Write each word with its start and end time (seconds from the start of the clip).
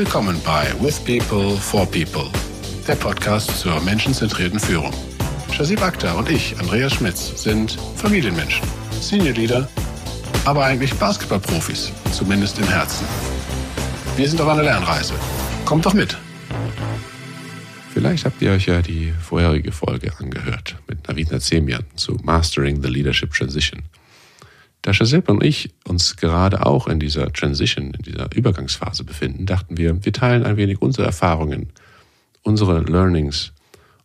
Willkommen 0.00 0.40
bei 0.46 0.66
With 0.80 0.98
People 1.00 1.58
for 1.58 1.84
People, 1.84 2.30
der 2.88 2.94
Podcast 2.94 3.60
zur 3.60 3.78
menschenzentrierten 3.82 4.58
Führung. 4.58 4.94
Shazib 5.52 5.82
Akhtar 5.82 6.16
und 6.16 6.30
ich, 6.30 6.58
Andreas 6.58 6.94
Schmitz, 6.94 7.42
sind 7.42 7.72
Familienmenschen, 7.96 8.66
Senior 8.98 9.34
Leader, 9.34 9.68
aber 10.46 10.64
eigentlich 10.64 10.94
Basketballprofis, 10.94 11.92
zumindest 12.12 12.58
im 12.58 12.66
Herzen. 12.66 13.06
Wir 14.16 14.26
sind 14.26 14.40
auf 14.40 14.48
einer 14.48 14.62
Lernreise. 14.62 15.12
Kommt 15.66 15.84
doch 15.84 15.92
mit! 15.92 16.16
Vielleicht 17.92 18.24
habt 18.24 18.40
ihr 18.40 18.52
euch 18.52 18.68
ja 18.68 18.80
die 18.80 19.12
vorherige 19.20 19.70
Folge 19.70 20.14
angehört 20.18 20.76
mit 20.88 21.06
Navid 21.08 21.30
Nazemian 21.30 21.84
zu 21.96 22.16
Mastering 22.22 22.82
the 22.82 22.88
Leadership 22.88 23.34
Transition. 23.34 23.82
Da 24.82 24.94
Shazib 24.94 25.28
und 25.28 25.42
ich 25.42 25.70
uns 25.86 26.16
gerade 26.16 26.64
auch 26.64 26.86
in 26.86 27.00
dieser 27.00 27.32
Transition, 27.32 27.92
in 27.92 28.02
dieser 28.02 28.34
Übergangsphase 28.34 29.04
befinden, 29.04 29.44
dachten 29.44 29.76
wir, 29.76 30.04
wir 30.04 30.12
teilen 30.12 30.44
ein 30.44 30.56
wenig 30.56 30.80
unsere 30.80 31.06
Erfahrungen, 31.06 31.70
unsere 32.42 32.80
Learnings 32.80 33.52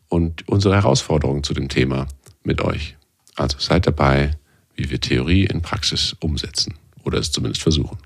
und 0.09 0.47
unsere 0.47 0.75
Herausforderungen 0.75 1.43
zu 1.43 1.53
dem 1.53 1.69
Thema 1.69 2.07
mit 2.43 2.61
euch. 2.61 2.97
Also 3.35 3.57
seid 3.59 3.88
dabei, 3.88 4.31
wie 4.75 4.89
wir 4.89 4.99
Theorie 4.99 5.45
in 5.45 5.61
Praxis 5.61 6.16
umsetzen 6.19 6.73
oder 7.03 7.19
es 7.19 7.31
zumindest 7.31 7.61
versuchen. 7.61 7.97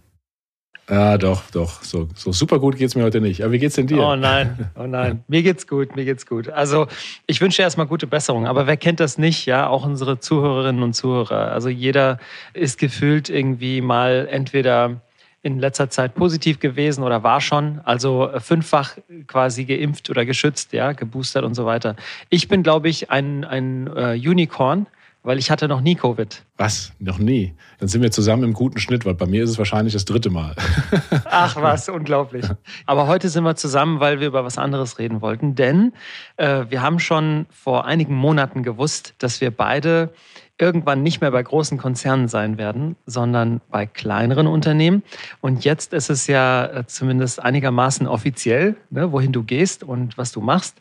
Ja, 0.89 1.17
doch, 1.19 1.43
doch. 1.51 1.83
So, 1.83 2.07
so 2.15 2.31
super 2.31 2.59
gut 2.59 2.75
geht's 2.75 2.95
mir 2.95 3.03
heute 3.03 3.21
nicht. 3.21 3.43
Aber 3.43 3.51
wie 3.51 3.59
geht's 3.59 3.75
denn 3.75 3.85
dir? 3.85 4.01
Oh 4.01 4.15
nein, 4.15 4.71
oh 4.75 4.87
nein. 4.87 5.23
Mir 5.27 5.43
geht's 5.43 5.67
gut, 5.67 5.95
mir 5.95 6.03
geht's 6.03 6.25
gut. 6.25 6.49
Also 6.49 6.87
ich 7.27 7.41
wünsche 7.41 7.61
erstmal 7.61 7.85
gute 7.85 8.07
Besserung. 8.07 8.47
Aber 8.47 8.65
wer 8.65 8.77
kennt 8.77 8.99
das 8.99 9.17
nicht? 9.17 9.45
Ja, 9.45 9.67
auch 9.67 9.85
unsere 9.85 10.19
Zuhörerinnen 10.19 10.81
und 10.81 10.93
Zuhörer. 10.93 11.51
Also 11.51 11.69
jeder 11.69 12.17
ist 12.53 12.79
gefühlt 12.79 13.29
irgendwie 13.29 13.81
mal 13.81 14.27
entweder 14.31 15.01
in 15.41 15.59
letzter 15.59 15.89
Zeit 15.89 16.15
positiv 16.15 16.59
gewesen 16.59 17.03
oder 17.03 17.23
war 17.23 17.39
schon, 17.39 17.79
also 17.85 18.29
fünffach 18.39 18.97
quasi 19.27 19.65
geimpft 19.65 20.09
oder 20.09 20.25
geschützt, 20.25 20.73
ja, 20.73 20.91
geboostert 20.91 21.45
und 21.45 21.53
so 21.53 21.65
weiter. 21.65 21.95
Ich 22.29 22.47
bin, 22.47 22.61
glaube 22.61 22.89
ich, 22.89 23.09
ein, 23.09 23.45
ein 23.45 23.87
äh, 23.95 24.15
Unicorn 24.15 24.87
weil 25.23 25.37
ich 25.37 25.51
hatte 25.51 25.67
noch 25.67 25.81
nie 25.81 25.95
Covid. 25.95 26.43
Was? 26.57 26.93
Noch 26.99 27.17
nie? 27.17 27.53
Dann 27.79 27.89
sind 27.89 28.01
wir 28.01 28.11
zusammen 28.11 28.43
im 28.43 28.53
guten 28.53 28.79
Schnitt, 28.79 29.05
weil 29.05 29.15
bei 29.15 29.25
mir 29.25 29.43
ist 29.43 29.49
es 29.49 29.57
wahrscheinlich 29.57 29.93
das 29.93 30.05
dritte 30.05 30.29
Mal. 30.29 30.55
Ach 31.25 31.55
was, 31.57 31.89
unglaublich. 31.89 32.45
Aber 32.85 33.07
heute 33.07 33.29
sind 33.29 33.43
wir 33.43 33.55
zusammen, 33.55 33.99
weil 33.99 34.19
wir 34.19 34.27
über 34.27 34.45
was 34.45 34.57
anderes 34.57 34.97
reden 34.97 35.21
wollten. 35.21 35.55
Denn 35.55 35.93
äh, 36.37 36.65
wir 36.69 36.81
haben 36.81 36.99
schon 36.99 37.47
vor 37.49 37.85
einigen 37.85 38.15
Monaten 38.15 38.63
gewusst, 38.63 39.13
dass 39.17 39.41
wir 39.41 39.51
beide 39.51 40.13
irgendwann 40.59 41.01
nicht 41.01 41.21
mehr 41.21 41.31
bei 41.31 41.41
großen 41.41 41.77
Konzernen 41.77 42.27
sein 42.27 42.57
werden, 42.57 42.95
sondern 43.05 43.61
bei 43.71 43.85
kleineren 43.85 44.45
Unternehmen. 44.45 45.03
Und 45.41 45.63
jetzt 45.65 45.93
ist 45.93 46.09
es 46.09 46.27
ja 46.27 46.65
äh, 46.65 46.85
zumindest 46.85 47.41
einigermaßen 47.41 48.07
offiziell, 48.07 48.75
ne, 48.89 49.11
wohin 49.11 49.31
du 49.31 49.43
gehst 49.43 49.83
und 49.83 50.17
was 50.17 50.31
du 50.31 50.41
machst. 50.41 50.77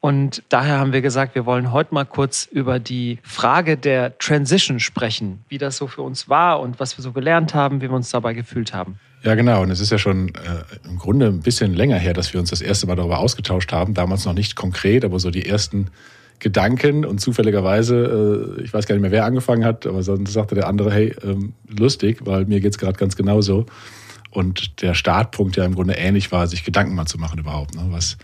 Und 0.00 0.42
daher 0.48 0.78
haben 0.78 0.92
wir 0.92 1.00
gesagt, 1.00 1.34
wir 1.34 1.46
wollen 1.46 1.72
heute 1.72 1.94
mal 1.94 2.04
kurz 2.04 2.46
über 2.50 2.80
die 2.80 3.18
Frage 3.22 3.76
der 3.76 4.18
Transition 4.18 4.80
sprechen, 4.80 5.44
wie 5.48 5.58
das 5.58 5.76
so 5.76 5.86
für 5.86 6.02
uns 6.02 6.28
war 6.28 6.60
und 6.60 6.80
was 6.80 6.98
wir 6.98 7.02
so 7.02 7.12
gelernt 7.12 7.54
haben, 7.54 7.80
wie 7.80 7.88
wir 7.88 7.96
uns 7.96 8.10
dabei 8.10 8.34
gefühlt 8.34 8.74
haben. 8.74 8.98
Ja, 9.22 9.34
genau. 9.34 9.62
Und 9.62 9.70
es 9.70 9.80
ist 9.80 9.92
ja 9.92 9.98
schon 9.98 10.30
äh, 10.30 10.88
im 10.88 10.98
Grunde 10.98 11.26
ein 11.26 11.40
bisschen 11.40 11.74
länger 11.74 11.96
her, 11.96 12.14
dass 12.14 12.32
wir 12.32 12.40
uns 12.40 12.50
das 12.50 12.62
erste 12.62 12.86
Mal 12.86 12.96
darüber 12.96 13.18
ausgetauscht 13.18 13.70
haben. 13.70 13.94
Damals 13.94 14.24
noch 14.24 14.32
nicht 14.32 14.56
konkret, 14.56 15.04
aber 15.04 15.20
so 15.20 15.30
die 15.30 15.46
ersten 15.46 15.88
Gedanken 16.40 17.04
und 17.04 17.20
zufälligerweise, 17.20 18.56
äh, 18.58 18.62
ich 18.62 18.72
weiß 18.72 18.86
gar 18.86 18.94
nicht 18.94 19.02
mehr, 19.02 19.10
wer 19.10 19.24
angefangen 19.24 19.64
hat, 19.64 19.86
aber 19.86 20.02
dann 20.02 20.26
sagte 20.26 20.54
der 20.54 20.66
andere, 20.66 20.90
hey, 20.90 21.14
ähm, 21.22 21.52
lustig, 21.68 22.20
weil 22.24 22.46
mir 22.46 22.60
geht's 22.60 22.78
gerade 22.78 22.98
ganz 22.98 23.14
genauso. 23.14 23.66
Und 24.30 24.82
der 24.82 24.94
Startpunkt 24.94 25.56
ja 25.56 25.64
im 25.64 25.74
Grunde 25.74 25.94
ähnlich 25.94 26.32
war, 26.32 26.46
sich 26.46 26.64
Gedanken 26.64 26.94
mal 26.94 27.06
zu 27.06 27.18
machen 27.18 27.38
überhaupt. 27.38 27.74
Ne? 27.74 27.86
Was, 27.90 28.16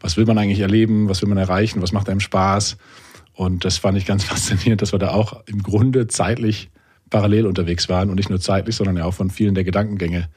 was 0.00 0.16
will 0.16 0.26
man 0.26 0.38
eigentlich 0.38 0.60
erleben? 0.60 1.08
Was 1.08 1.22
will 1.22 1.28
man 1.28 1.38
erreichen? 1.38 1.82
Was 1.82 1.92
macht 1.92 2.08
einem 2.08 2.20
Spaß? 2.20 2.76
Und 3.32 3.64
das 3.64 3.78
fand 3.78 3.98
ich 3.98 4.06
ganz 4.06 4.24
faszinierend, 4.24 4.80
dass 4.80 4.92
wir 4.92 4.98
da 4.98 5.10
auch 5.10 5.42
im 5.46 5.62
Grunde 5.62 6.06
zeitlich 6.06 6.70
parallel 7.10 7.46
unterwegs 7.46 7.88
waren 7.88 8.08
und 8.08 8.16
nicht 8.16 8.30
nur 8.30 8.40
zeitlich, 8.40 8.76
sondern 8.76 8.96
ja 8.96 9.04
auch 9.04 9.14
von 9.14 9.30
vielen 9.30 9.54
der 9.54 9.64
Gedankengänge 9.64 10.28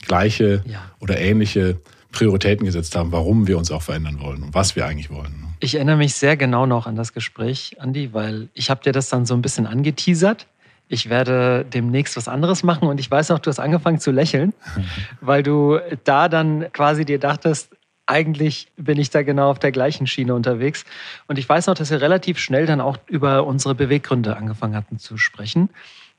gleiche 0.00 0.62
ja. 0.66 0.90
oder 0.98 1.18
ähnliche 1.18 1.80
Prioritäten 2.10 2.66
gesetzt 2.66 2.96
haben, 2.96 3.12
warum 3.12 3.46
wir 3.46 3.58
uns 3.58 3.70
auch 3.70 3.82
verändern 3.82 4.20
wollen 4.20 4.42
und 4.42 4.54
was 4.54 4.76
wir 4.76 4.86
eigentlich 4.86 5.10
wollen. 5.10 5.51
Ich 5.62 5.76
erinnere 5.76 5.94
mich 5.94 6.14
sehr 6.14 6.36
genau 6.36 6.66
noch 6.66 6.88
an 6.88 6.96
das 6.96 7.12
Gespräch, 7.12 7.76
Andi, 7.78 8.12
weil 8.12 8.48
ich 8.52 8.68
habe 8.68 8.82
dir 8.82 8.90
das 8.90 9.08
dann 9.08 9.26
so 9.26 9.34
ein 9.34 9.42
bisschen 9.42 9.68
angeteasert. 9.68 10.48
Ich 10.88 11.08
werde 11.08 11.64
demnächst 11.64 12.16
was 12.16 12.26
anderes 12.26 12.64
machen 12.64 12.88
und 12.88 12.98
ich 12.98 13.08
weiß 13.08 13.30
auch, 13.30 13.38
du 13.38 13.48
hast 13.48 13.60
angefangen 13.60 14.00
zu 14.00 14.10
lächeln, 14.10 14.54
weil 15.20 15.44
du 15.44 15.78
da 16.02 16.28
dann 16.28 16.66
quasi 16.72 17.04
dir 17.04 17.20
dachtest, 17.20 17.76
eigentlich 18.06 18.72
bin 18.76 18.98
ich 18.98 19.10
da 19.10 19.22
genau 19.22 19.50
auf 19.50 19.60
der 19.60 19.70
gleichen 19.70 20.08
Schiene 20.08 20.34
unterwegs. 20.34 20.84
Und 21.28 21.38
ich 21.38 21.48
weiß 21.48 21.68
noch, 21.68 21.74
dass 21.76 21.92
wir 21.92 22.00
relativ 22.00 22.40
schnell 22.40 22.66
dann 22.66 22.80
auch 22.80 22.98
über 23.06 23.46
unsere 23.46 23.76
Beweggründe 23.76 24.36
angefangen 24.36 24.74
hatten 24.74 24.98
zu 24.98 25.16
sprechen 25.16 25.68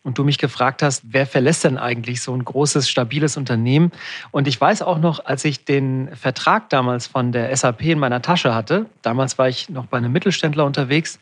und 0.03 0.17
du 0.17 0.23
mich 0.23 0.37
gefragt 0.37 0.83
hast, 0.83 1.03
wer 1.07 1.25
verlässt 1.25 1.63
denn 1.63 1.77
eigentlich 1.77 2.21
so 2.21 2.33
ein 2.33 2.43
großes, 2.43 2.89
stabiles 2.89 3.37
Unternehmen? 3.37 3.91
Und 4.31 4.47
ich 4.47 4.59
weiß 4.59 4.81
auch 4.81 4.99
noch, 4.99 5.25
als 5.25 5.45
ich 5.45 5.65
den 5.65 6.09
Vertrag 6.15 6.69
damals 6.69 7.07
von 7.07 7.31
der 7.31 7.55
SAP 7.55 7.83
in 7.83 7.99
meiner 7.99 8.21
Tasche 8.21 8.53
hatte, 8.53 8.85
damals 9.01 9.37
war 9.37 9.47
ich 9.47 9.69
noch 9.69 9.85
bei 9.85 9.97
einem 9.97 10.11
Mittelständler 10.11 10.65
unterwegs, 10.65 11.19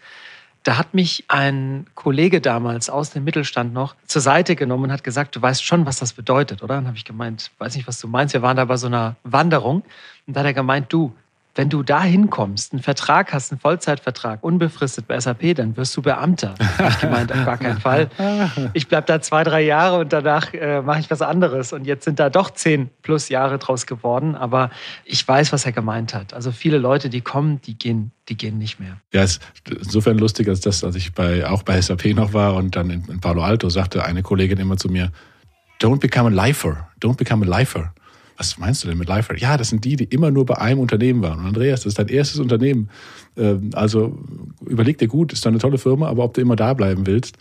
da 0.64 0.78
hat 0.78 0.94
mich 0.94 1.24
ein 1.28 1.88
Kollege 1.96 2.40
damals 2.40 2.90
aus 2.90 3.10
dem 3.10 3.24
Mittelstand 3.24 3.74
noch 3.74 3.96
zur 4.06 4.22
Seite 4.22 4.56
genommen 4.56 4.86
und 4.86 4.92
hat 4.92 5.04
gesagt, 5.04 5.36
du 5.36 5.42
weißt 5.42 5.64
schon, 5.64 5.88
was 5.88 5.98
das 5.98 6.14
bedeutet, 6.14 6.62
oder? 6.62 6.76
Dann 6.76 6.88
habe 6.88 6.98
ich 6.98 7.06
gemeint, 7.06 7.52
weiß 7.58 7.76
nicht, 7.76 7.88
was 7.88 8.00
du 8.00 8.08
meinst. 8.08 8.34
Wir 8.34 8.44
waren 8.44 8.58
da 8.58 8.66
bei 8.66 8.78
so 8.78 8.88
einer 8.88 9.16
Wanderung 9.24 9.84
und 10.28 10.36
da 10.36 10.42
hat 10.42 10.48
er 10.48 10.54
gemeint, 10.54 10.94
du, 10.94 11.16
wenn 11.56 11.70
du 11.70 11.84
da 11.84 12.02
hinkommst, 12.02 12.72
einen 12.72 12.82
Vertrag 12.82 13.34
hast, 13.34 13.52
einen 13.52 13.60
Vollzeitvertrag, 13.60 14.42
unbefristet 14.42 15.08
bei 15.08 15.20
SAP, 15.20 15.56
dann 15.56 15.76
wirst 15.76 15.96
du 15.98 16.02
Beamter. 16.02 16.56
Hab 16.78 16.92
ich 16.92 17.00
gemeint, 17.00 17.32
auf 17.32 17.44
gar 17.44 17.58
keinen 17.58 17.80
Fall. 17.80 18.10
Ich 18.74 18.88
bleib 18.88 19.06
da 19.08 19.22
zwei, 19.22 19.44
drei 19.44 19.62
Jahre 19.62 20.00
und 20.00 20.14
danach 20.14 20.54
äh, 20.54 20.82
mache 20.82 21.02
ich 21.02 21.12
was 21.12 21.22
anderes. 21.22 21.74
Und 21.74 21.86
jetzt 21.86 22.06
sind 22.06 22.20
da 22.20 22.30
doch 22.30 22.52
zehn 22.52 22.90
plus 23.02 23.28
Jahre 23.28 23.58
draus 23.58 23.86
geworden. 23.86 24.36
Aber 24.36 24.72
ich 25.04 25.28
weiß, 25.28 25.52
was 25.52 25.66
er 25.66 25.74
gemeint 25.74 26.14
hat. 26.14 26.34
Also 26.34 26.52
viele 26.52 26.78
Leute, 26.78 27.10
die 27.10 27.22
kommen, 27.22 27.62
die 27.62 27.78
gehen, 27.78 28.12
die 28.30 28.38
gehen 28.38 28.58
nicht 28.58 28.80
mehr. 28.80 28.98
Ja, 29.12 29.24
ist 29.24 29.42
insofern 29.68 30.18
lustig, 30.18 30.48
als 30.48 30.62
das, 30.62 30.84
als 30.84 30.96
ich 30.96 31.14
bei, 31.14 31.46
auch 31.48 31.64
bei 31.64 31.82
SAP 31.82 32.06
noch 32.16 32.34
war 32.34 32.56
und 32.56 32.76
dann 32.78 32.90
in, 32.90 33.04
in 33.06 33.20
Palo 33.20 33.44
Alto 33.44 33.70
sagte 33.70 34.06
eine 34.06 34.24
Kollegin 34.24 34.58
immer 34.58 34.78
zu 34.78 34.88
mir, 34.88 35.12
don't 35.82 36.00
become 36.00 36.30
a 36.30 36.46
lifer, 36.46 36.88
don't 37.02 37.18
become 37.18 37.46
a 37.46 37.60
lifer 37.60 37.94
was 38.42 38.58
meinst 38.58 38.84
du 38.84 38.88
denn 38.88 38.98
mit 38.98 39.08
Lifer? 39.08 39.38
Ja, 39.38 39.56
das 39.56 39.70
sind 39.70 39.86
die, 39.86 39.96
die 39.96 40.06
immer 40.06 40.32
nur 40.32 40.48
bei 40.48 40.58
einem 40.58 40.80
Unternehmen 40.80 41.22
waren. 41.22 41.38
Und 41.42 41.46
Andreas, 41.46 41.82
das 41.82 41.92
ist 41.92 42.00
dein 42.00 42.08
erstes 42.08 42.40
Unternehmen. 42.40 42.90
Ähm, 43.38 43.70
also 43.76 44.18
überleg 44.66 44.98
dir 44.98 45.08
gut, 45.08 45.32
ist 45.32 45.46
eine 45.46 45.60
tolle 45.60 45.78
Firma, 45.78 46.08
aber 46.08 46.24
ob 46.24 46.34
du 46.34 46.42
immer 46.42 46.56
da 46.56 46.74
bleiben 46.74 47.06
willst, 47.06 47.38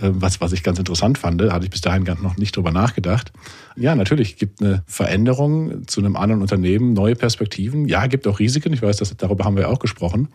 ähm, 0.00 0.22
was, 0.22 0.40
was 0.40 0.52
ich 0.52 0.62
ganz 0.62 0.78
interessant 0.78 1.18
fand, 1.18 1.42
hatte 1.42 1.64
ich 1.64 1.72
bis 1.72 1.80
dahin 1.80 2.04
noch 2.22 2.36
nicht 2.36 2.56
drüber 2.56 2.70
nachgedacht. 2.70 3.32
Ja, 3.74 3.96
natürlich 3.96 4.36
gibt 4.36 4.62
eine 4.62 4.84
Veränderung 4.86 5.88
zu 5.88 6.00
einem 6.00 6.14
anderen 6.14 6.40
Unternehmen, 6.40 6.92
neue 6.92 7.16
Perspektiven. 7.16 7.88
Ja, 7.88 8.06
gibt 8.06 8.28
auch 8.28 8.38
Risiken. 8.38 8.72
Ich 8.72 8.82
weiß, 8.82 8.98
dass, 8.98 9.16
darüber 9.16 9.44
haben 9.44 9.56
wir 9.56 9.68
auch 9.68 9.80
gesprochen. 9.80 10.28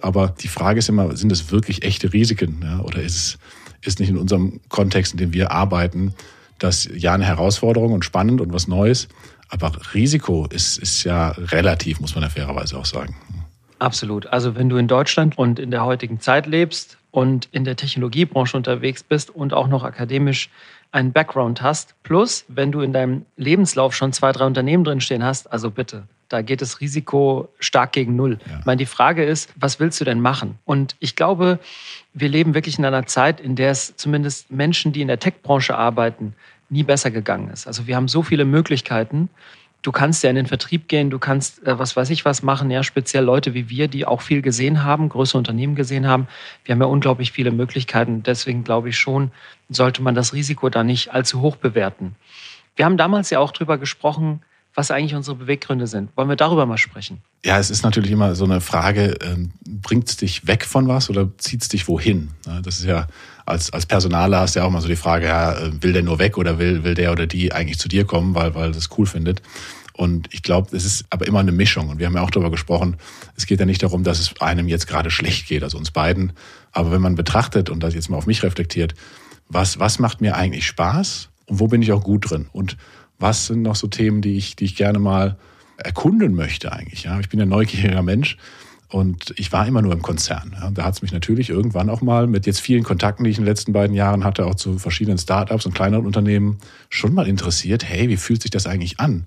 Aber 0.00 0.34
die 0.40 0.48
Frage 0.48 0.78
ist 0.78 0.88
immer, 0.88 1.14
sind 1.14 1.30
es 1.30 1.52
wirklich 1.52 1.82
echte 1.82 2.14
Risiken? 2.14 2.60
Ja? 2.62 2.80
Oder 2.80 3.02
ist 3.02 3.38
es 3.82 3.88
ist 3.88 4.00
nicht 4.00 4.08
in 4.08 4.16
unserem 4.16 4.60
Kontext, 4.70 5.12
in 5.12 5.18
dem 5.18 5.34
wir 5.34 5.52
arbeiten, 5.52 6.14
das 6.58 6.88
ja 6.92 7.12
eine 7.12 7.26
Herausforderung 7.26 7.92
und 7.92 8.04
spannend 8.04 8.40
und 8.40 8.52
was 8.52 8.66
Neues, 8.66 9.08
aber 9.48 9.72
Risiko 9.94 10.46
ist, 10.46 10.78
ist 10.78 11.04
ja 11.04 11.30
relativ, 11.30 12.00
muss 12.00 12.14
man 12.14 12.24
ja 12.24 12.30
fairerweise 12.30 12.76
auch 12.78 12.84
sagen. 12.84 13.16
Absolut. 13.78 14.26
Also 14.26 14.54
wenn 14.54 14.68
du 14.68 14.76
in 14.76 14.88
Deutschland 14.88 15.38
und 15.38 15.58
in 15.58 15.70
der 15.70 15.84
heutigen 15.84 16.20
Zeit 16.20 16.46
lebst 16.46 16.98
und 17.10 17.48
in 17.52 17.64
der 17.64 17.76
Technologiebranche 17.76 18.56
unterwegs 18.56 19.02
bist 19.02 19.30
und 19.30 19.52
auch 19.52 19.68
noch 19.68 19.84
akademisch 19.84 20.50
einen 20.90 21.12
Background 21.12 21.62
hast, 21.62 21.94
plus 22.02 22.44
wenn 22.48 22.72
du 22.72 22.80
in 22.80 22.92
deinem 22.92 23.26
Lebenslauf 23.36 23.94
schon 23.94 24.12
zwei, 24.12 24.32
drei 24.32 24.46
Unternehmen 24.46 24.84
drinstehen 24.84 25.22
hast, 25.22 25.50
also 25.52 25.70
bitte, 25.70 26.04
da 26.28 26.42
geht 26.42 26.60
das 26.60 26.80
Risiko 26.80 27.48
stark 27.58 27.92
gegen 27.92 28.16
Null. 28.16 28.38
Ja. 28.48 28.58
Ich 28.60 28.66
meine, 28.66 28.78
die 28.78 28.86
Frage 28.86 29.24
ist, 29.24 29.50
was 29.56 29.80
willst 29.80 30.00
du 30.00 30.04
denn 30.04 30.20
machen? 30.20 30.58
Und 30.64 30.96
ich 30.98 31.14
glaube, 31.16 31.58
wir 32.14 32.28
leben 32.28 32.54
wirklich 32.54 32.78
in 32.78 32.84
einer 32.84 33.06
Zeit, 33.06 33.40
in 33.40 33.54
der 33.54 33.70
es 33.70 33.96
zumindest 33.96 34.50
Menschen, 34.50 34.92
die 34.92 35.02
in 35.02 35.08
der 35.08 35.18
Tech-Branche 35.18 35.76
arbeiten, 35.76 36.34
nie 36.70 36.82
besser 36.82 37.10
gegangen 37.10 37.50
ist. 37.50 37.66
Also 37.66 37.86
wir 37.86 37.96
haben 37.96 38.08
so 38.08 38.22
viele 38.22 38.44
Möglichkeiten. 38.44 39.28
Du 39.82 39.92
kannst 39.92 40.24
ja 40.24 40.30
in 40.30 40.36
den 40.36 40.46
Vertrieb 40.46 40.88
gehen, 40.88 41.08
du 41.08 41.18
kannst 41.18 41.64
äh, 41.66 41.78
was 41.78 41.96
weiß 41.96 42.10
ich 42.10 42.24
was 42.24 42.42
machen, 42.42 42.70
ja, 42.70 42.82
speziell 42.82 43.24
Leute 43.24 43.54
wie 43.54 43.70
wir, 43.70 43.88
die 43.88 44.06
auch 44.06 44.22
viel 44.22 44.42
gesehen 44.42 44.82
haben, 44.84 45.08
größere 45.08 45.38
Unternehmen 45.38 45.76
gesehen 45.76 46.06
haben. 46.06 46.26
Wir 46.64 46.74
haben 46.74 46.80
ja 46.80 46.88
unglaublich 46.88 47.32
viele 47.32 47.52
Möglichkeiten. 47.52 48.22
Deswegen 48.22 48.64
glaube 48.64 48.88
ich 48.88 48.98
schon, 48.98 49.30
sollte 49.68 50.02
man 50.02 50.14
das 50.14 50.32
Risiko 50.34 50.68
da 50.68 50.82
nicht 50.82 51.12
allzu 51.12 51.40
hoch 51.40 51.56
bewerten. 51.56 52.16
Wir 52.74 52.84
haben 52.84 52.96
damals 52.96 53.30
ja 53.30 53.38
auch 53.38 53.52
drüber 53.52 53.78
gesprochen, 53.78 54.42
was 54.78 54.92
eigentlich 54.92 55.16
unsere 55.16 55.34
Beweggründe 55.34 55.88
sind. 55.88 56.16
Wollen 56.16 56.28
wir 56.28 56.36
darüber 56.36 56.64
mal 56.64 56.78
sprechen? 56.78 57.20
Ja, 57.44 57.58
es 57.58 57.68
ist 57.68 57.82
natürlich 57.82 58.12
immer 58.12 58.36
so 58.36 58.44
eine 58.44 58.60
Frage, 58.60 59.18
ähm, 59.22 59.50
bringt 59.66 60.08
es 60.08 60.16
dich 60.18 60.46
weg 60.46 60.64
von 60.64 60.86
was 60.86 61.10
oder 61.10 61.28
zieht 61.36 61.62
es 61.62 61.68
dich 61.68 61.88
wohin? 61.88 62.28
Das 62.62 62.78
ist 62.78 62.84
ja 62.84 63.08
als, 63.44 63.72
als 63.72 63.86
Personaler 63.86 64.38
hast 64.38 64.54
du 64.54 64.60
ja 64.60 64.66
auch 64.66 64.70
mal 64.70 64.80
so 64.80 64.86
die 64.86 64.94
Frage, 64.94 65.26
ja, 65.26 65.56
will 65.82 65.92
der 65.92 66.04
nur 66.04 66.20
weg 66.20 66.38
oder 66.38 66.60
will, 66.60 66.84
will 66.84 66.94
der 66.94 67.10
oder 67.10 67.26
die 67.26 67.52
eigentlich 67.52 67.80
zu 67.80 67.88
dir 67.88 68.04
kommen, 68.04 68.36
weil, 68.36 68.54
weil 68.54 68.70
das 68.70 68.88
cool 68.96 69.06
findet? 69.06 69.42
Und 69.94 70.32
ich 70.32 70.44
glaube, 70.44 70.76
es 70.76 70.84
ist 70.84 71.06
aber 71.10 71.26
immer 71.26 71.40
eine 71.40 71.50
Mischung. 71.50 71.88
Und 71.88 71.98
wir 71.98 72.06
haben 72.06 72.14
ja 72.14 72.22
auch 72.22 72.30
darüber 72.30 72.52
gesprochen, 72.52 72.98
es 73.34 73.46
geht 73.46 73.58
ja 73.58 73.66
nicht 73.66 73.82
darum, 73.82 74.04
dass 74.04 74.20
es 74.20 74.40
einem 74.40 74.68
jetzt 74.68 74.86
gerade 74.86 75.10
schlecht 75.10 75.48
geht, 75.48 75.64
also 75.64 75.76
uns 75.76 75.90
beiden. 75.90 76.34
Aber 76.70 76.92
wenn 76.92 77.00
man 77.00 77.16
betrachtet 77.16 77.68
und 77.68 77.82
das 77.82 77.94
jetzt 77.94 78.10
mal 78.10 78.16
auf 78.16 78.26
mich 78.26 78.44
reflektiert, 78.44 78.94
was, 79.48 79.80
was 79.80 79.98
macht 79.98 80.20
mir 80.20 80.36
eigentlich 80.36 80.66
Spaß 80.68 81.30
und 81.46 81.58
wo 81.58 81.66
bin 81.66 81.82
ich 81.82 81.90
auch 81.90 82.04
gut 82.04 82.30
drin? 82.30 82.46
Und 82.52 82.76
was 83.18 83.46
sind 83.46 83.62
noch 83.62 83.76
so 83.76 83.86
Themen, 83.86 84.20
die 84.20 84.36
ich, 84.36 84.56
die 84.56 84.64
ich 84.64 84.76
gerne 84.76 84.98
mal 84.98 85.36
erkunden 85.76 86.34
möchte 86.34 86.72
eigentlich? 86.72 87.04
Ja, 87.04 87.18
ich 87.20 87.28
bin 87.28 87.40
ein 87.40 87.48
neugieriger 87.48 88.02
Mensch 88.02 88.36
und 88.88 89.34
ich 89.36 89.52
war 89.52 89.66
immer 89.66 89.82
nur 89.82 89.92
im 89.92 90.02
Konzern. 90.02 90.56
Ja, 90.58 90.70
da 90.70 90.84
hat 90.84 90.94
es 90.94 91.02
mich 91.02 91.12
natürlich 91.12 91.50
irgendwann 91.50 91.90
auch 91.90 92.00
mal 92.00 92.26
mit 92.26 92.46
jetzt 92.46 92.60
vielen 92.60 92.84
Kontakten, 92.84 93.24
die 93.24 93.30
ich 93.30 93.38
in 93.38 93.44
den 93.44 93.48
letzten 93.48 93.72
beiden 93.72 93.94
Jahren 93.94 94.24
hatte, 94.24 94.46
auch 94.46 94.54
zu 94.54 94.78
verschiedenen 94.78 95.18
Startups 95.18 95.66
und 95.66 95.74
kleineren 95.74 96.06
Unternehmen, 96.06 96.58
schon 96.88 97.12
mal 97.12 97.26
interessiert, 97.26 97.84
hey, 97.84 98.08
wie 98.08 98.16
fühlt 98.16 98.40
sich 98.40 98.50
das 98.50 98.66
eigentlich 98.66 98.98
an? 98.98 99.26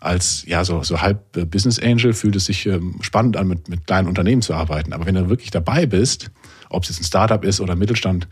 Als 0.00 0.44
ja, 0.46 0.64
so, 0.64 0.82
so 0.82 1.00
halb 1.00 1.36
äh, 1.36 1.44
Business 1.44 1.78
Angel 1.78 2.12
fühlt 2.12 2.36
es 2.36 2.46
sich 2.46 2.66
ähm, 2.66 2.96
spannend 3.00 3.36
an, 3.36 3.48
mit, 3.48 3.68
mit 3.68 3.86
kleinen 3.86 4.08
Unternehmen 4.08 4.42
zu 4.42 4.54
arbeiten. 4.54 4.92
Aber 4.92 5.06
wenn 5.06 5.14
du 5.14 5.28
wirklich 5.28 5.50
dabei 5.50 5.86
bist, 5.86 6.30
ob 6.68 6.82
es 6.82 6.90
jetzt 6.90 7.00
ein 7.00 7.04
Startup 7.04 7.42
ist 7.44 7.60
oder 7.60 7.76
Mittelstand, 7.76 8.28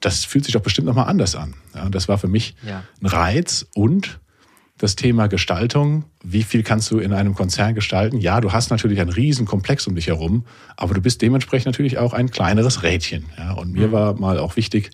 das 0.00 0.24
fühlt 0.24 0.44
sich 0.44 0.54
doch 0.54 0.60
bestimmt 0.60 0.86
nochmal 0.86 1.08
anders 1.08 1.34
an. 1.34 1.54
Ja, 1.74 1.88
das 1.88 2.08
war 2.08 2.18
für 2.18 2.28
mich 2.28 2.54
ja. 2.64 2.84
ein 3.02 3.06
Reiz 3.06 3.66
und 3.74 4.20
das 4.78 4.96
Thema 4.96 5.26
Gestaltung. 5.26 6.04
Wie 6.22 6.42
viel 6.42 6.62
kannst 6.62 6.90
du 6.90 6.98
in 6.98 7.12
einem 7.12 7.34
Konzern 7.34 7.74
gestalten? 7.74 8.18
Ja, 8.18 8.40
du 8.40 8.52
hast 8.52 8.70
natürlich 8.70 9.00
einen 9.00 9.10
riesen 9.10 9.44
Komplex 9.44 9.86
um 9.86 9.94
dich 9.94 10.06
herum, 10.06 10.44
aber 10.76 10.94
du 10.94 11.00
bist 11.00 11.20
dementsprechend 11.20 11.66
natürlich 11.66 11.98
auch 11.98 12.12
ein 12.12 12.30
kleineres 12.30 12.82
Rädchen. 12.82 13.26
Ja, 13.36 13.52
und 13.52 13.72
mir 13.72 13.88
mhm. 13.88 13.92
war 13.92 14.14
mal 14.14 14.38
auch 14.38 14.56
wichtig, 14.56 14.90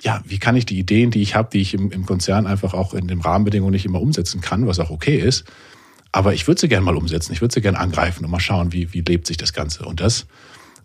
ja, 0.00 0.22
wie 0.26 0.38
kann 0.38 0.56
ich 0.56 0.66
die 0.66 0.78
Ideen, 0.78 1.10
die 1.10 1.22
ich 1.22 1.34
habe, 1.34 1.48
die 1.52 1.60
ich 1.60 1.74
im, 1.74 1.90
im 1.90 2.06
Konzern 2.06 2.46
einfach 2.46 2.74
auch 2.74 2.94
in 2.94 3.08
den 3.08 3.20
Rahmenbedingungen 3.20 3.72
nicht 3.72 3.86
immer 3.86 4.00
umsetzen 4.00 4.40
kann, 4.40 4.66
was 4.66 4.78
auch 4.78 4.90
okay 4.90 5.16
ist, 5.16 5.44
aber 6.12 6.32
ich 6.32 6.46
würde 6.46 6.60
sie 6.60 6.68
gerne 6.68 6.84
mal 6.84 6.96
umsetzen, 6.96 7.32
ich 7.32 7.42
würde 7.42 7.52
sie 7.52 7.60
gerne 7.60 7.78
angreifen 7.78 8.24
und 8.24 8.30
mal 8.30 8.40
schauen, 8.40 8.72
wie, 8.72 8.92
wie 8.94 9.02
lebt 9.02 9.26
sich 9.26 9.36
das 9.36 9.52
Ganze. 9.52 9.84
Und 9.84 10.00
das 10.00 10.26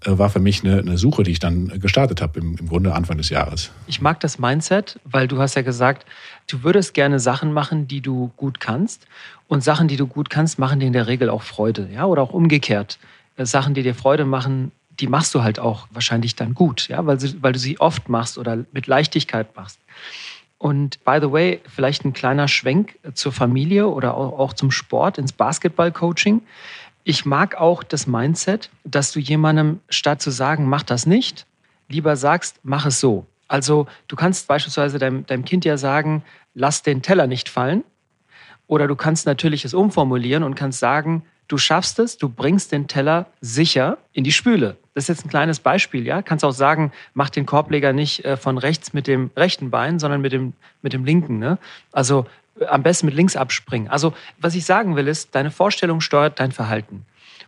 war 0.06 0.30
für 0.30 0.39
mich 0.39 0.63
eine, 0.63 0.80
eine, 0.80 0.98
Suche, 0.98 1.24
die 1.24 1.31
ich 1.31 1.39
dann 1.39 1.80
gestartet 1.80 2.21
habe, 2.21 2.39
im, 2.39 2.56
im 2.57 2.68
Grunde 2.68 2.94
Anfang 2.94 3.18
des 3.18 3.30
Jahres. 3.30 3.71
Ich 3.88 4.01
mag 4.01 4.19
das 4.19 4.39
Mindset, 4.39 5.00
weil 5.03 5.27
du 5.27 5.39
hast 5.39 5.56
ja 5.56 5.62
gesagt, 5.62 6.06
du 6.48 6.63
würdest 6.63 6.94
gerne 6.94 7.19
Sachen 7.19 7.53
machen, 7.53 7.88
die 7.88 8.01
du 8.01 8.31
gut 8.38 8.59
kannst. 8.59 9.06
Und 9.48 9.63
Sachen, 9.63 9.88
die 9.88 9.98
du 9.98 10.07
gut 10.07 10.30
kannst, 10.30 10.59
machen 10.59 10.80
dir 10.80 10.88
in 10.88 10.94
der 10.94 11.07
Regel 11.07 11.30
auch 11.30 11.44
Freude. 11.44 11.89
Ja? 11.94 12.06
Oder 12.06 12.24
auch 12.24 12.33
umgekehrt. 12.33 13.00
Äh, 13.38 13.45
Sachen, 13.45 13.74
die 13.74 13.83
dir 13.83 13.95
Freude 13.95 14.25
machen, 14.25 14.71
die 15.00 15.07
machst 15.07 15.33
du 15.36 15.44
halt 15.44 15.59
auch 15.59 15.88
wahrscheinlich 15.92 16.36
dann 16.36 16.53
gut, 16.53 16.88
ja? 16.88 17.06
weil, 17.06 17.19
sie, 17.19 17.42
weil 17.42 17.53
du 17.53 17.59
sie 17.59 17.80
oft 17.80 18.09
machst 18.09 18.38
oder 18.38 18.65
mit 18.71 18.88
Leichtigkeit 18.88 19.56
machst. 19.56 19.80
Und 20.57 21.03
by 21.03 21.18
the 21.19 21.31
way, 21.31 21.59
vielleicht 21.65 22.06
ein 22.06 22.13
kleiner 22.13 22.48
Schwenk 22.48 22.95
zur 23.15 23.31
Familie 23.31 23.88
oder 23.88 24.15
auch 24.15 24.53
zum 24.53 24.69
Sport, 24.69 25.18
ins 25.18 25.33
Basketball-Coaching. 25.33 26.44
Ich 27.03 27.25
mag 27.25 27.56
auch 27.56 27.83
das 27.83 28.06
Mindset, 28.06 28.69
dass 28.83 29.12
du 29.12 29.19
jemandem 29.19 29.80
statt 29.89 30.21
zu 30.21 30.30
sagen, 30.30 30.68
mach 30.68 30.83
das 30.83 31.06
nicht, 31.06 31.45
lieber 31.89 32.15
sagst, 32.15 32.59
mach 32.63 32.86
es 32.86 33.00
so. 33.00 33.25
Also 33.48 33.88
du 34.07 34.15
kannst 34.15 34.48
beispielsweise 34.48 35.00
deinem, 35.00 35.25
deinem 35.25 35.44
Kind 35.44 35.65
ja 35.65 35.77
sagen, 35.77 36.24
lass 36.53 36.83
den 36.83 37.01
Teller 37.01 37.27
nicht 37.27 37.50
fallen. 37.50 37.83
Oder 38.68 38.88
du 38.88 38.95
kannst 38.95 39.25
natürlich 39.25 39.65
es 39.65 39.74
umformulieren 39.74 40.44
und 40.44 40.56
kannst 40.56 40.80
sagen, 40.80 41.24
du 41.50 41.57
schaffst 41.57 42.00
es, 42.00 42.18
du 42.18 42.30
bringst 42.30 42.71
den 42.71 42.88
Teller 42.88 43.25
sicher 43.42 43.98
in 44.13 44.24
die 44.24 44.31
Spüle. 44.31 44.77
Das 44.94 45.06
ist 45.06 45.07
jetzt 45.09 45.25
ein 45.25 45.30
kleines 45.30 45.59
Beispiel, 45.59 46.06
ja. 46.06 46.21
Kannst 46.21 46.45
auch 46.45 46.51
sagen, 46.51 46.94
mach 47.13 47.30
den 47.30 47.45
Korbleger 47.45 47.92
nicht 47.92 48.24
äh, 48.24 48.38
von 48.38 48.57
rechts 48.57 48.94
mit 48.94 49.07
dem 49.07 49.31
rechten 49.36 49.69
Bein, 49.69 50.00
sondern 50.00 50.21
mit 50.21 50.31
dem, 50.31 50.53
mit 50.81 50.94
dem 50.94 51.03
linken. 51.03 51.39
Ne? 51.39 51.57
Also 51.92 52.25
am 52.68 52.83
besten 52.83 53.06
mit 53.06 53.15
links 53.15 53.36
abspringen. 53.36 53.89
Also 53.89 54.13
was 54.39 54.56
ich 54.56 54.65
sagen 54.65 54.95
will, 54.95 55.07
ist, 55.07 55.36
deine 55.36 55.51
Vorstellung 55.51 56.01
steuert 56.01 56.39
dein 56.39 56.51
Verhalten. 56.51 57.06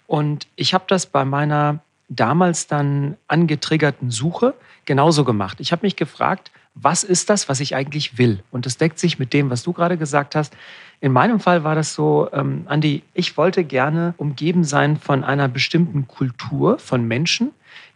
Und 0.08 0.48
ich 0.56 0.74
habe 0.74 0.86
das 0.88 1.06
bei 1.06 1.26
meiner 1.26 1.80
damals 2.10 2.68
dann 2.68 3.18
angetriggerten 3.28 4.12
Suche 4.12 4.54
genauso 4.86 5.24
gemacht. 5.24 5.60
Ich 5.60 5.72
habe 5.72 5.86
mich 5.86 5.96
gefragt, 5.96 6.52
was 6.76 7.04
ist 7.04 7.30
das, 7.30 7.50
was 7.50 7.60
ich 7.60 7.76
eigentlich 7.76 8.18
will? 8.18 8.44
Und 8.52 8.66
das 8.66 8.78
deckt 8.78 8.98
sich 8.98 9.20
mit 9.20 9.34
dem, 9.34 9.50
was 9.50 9.64
du 9.64 9.74
gerade 9.74 9.98
gesagt 9.98 10.36
hast. 10.36 10.56
In 11.02 11.12
meinem 11.12 11.40
Fall 11.40 11.64
war 11.64 11.76
das 11.76 11.94
so, 11.94 12.30
ähm, 12.34 12.64
Andi, 12.66 13.04
ich 13.14 13.38
wollte 13.38 13.64
gerne 13.64 14.16
umgeben 14.18 14.64
sein 14.64 14.98
von 14.98 15.24
einer 15.24 15.48
bestimmten 15.48 16.08
Kultur, 16.08 16.80
von 16.80 17.08
Menschen, 17.08 17.52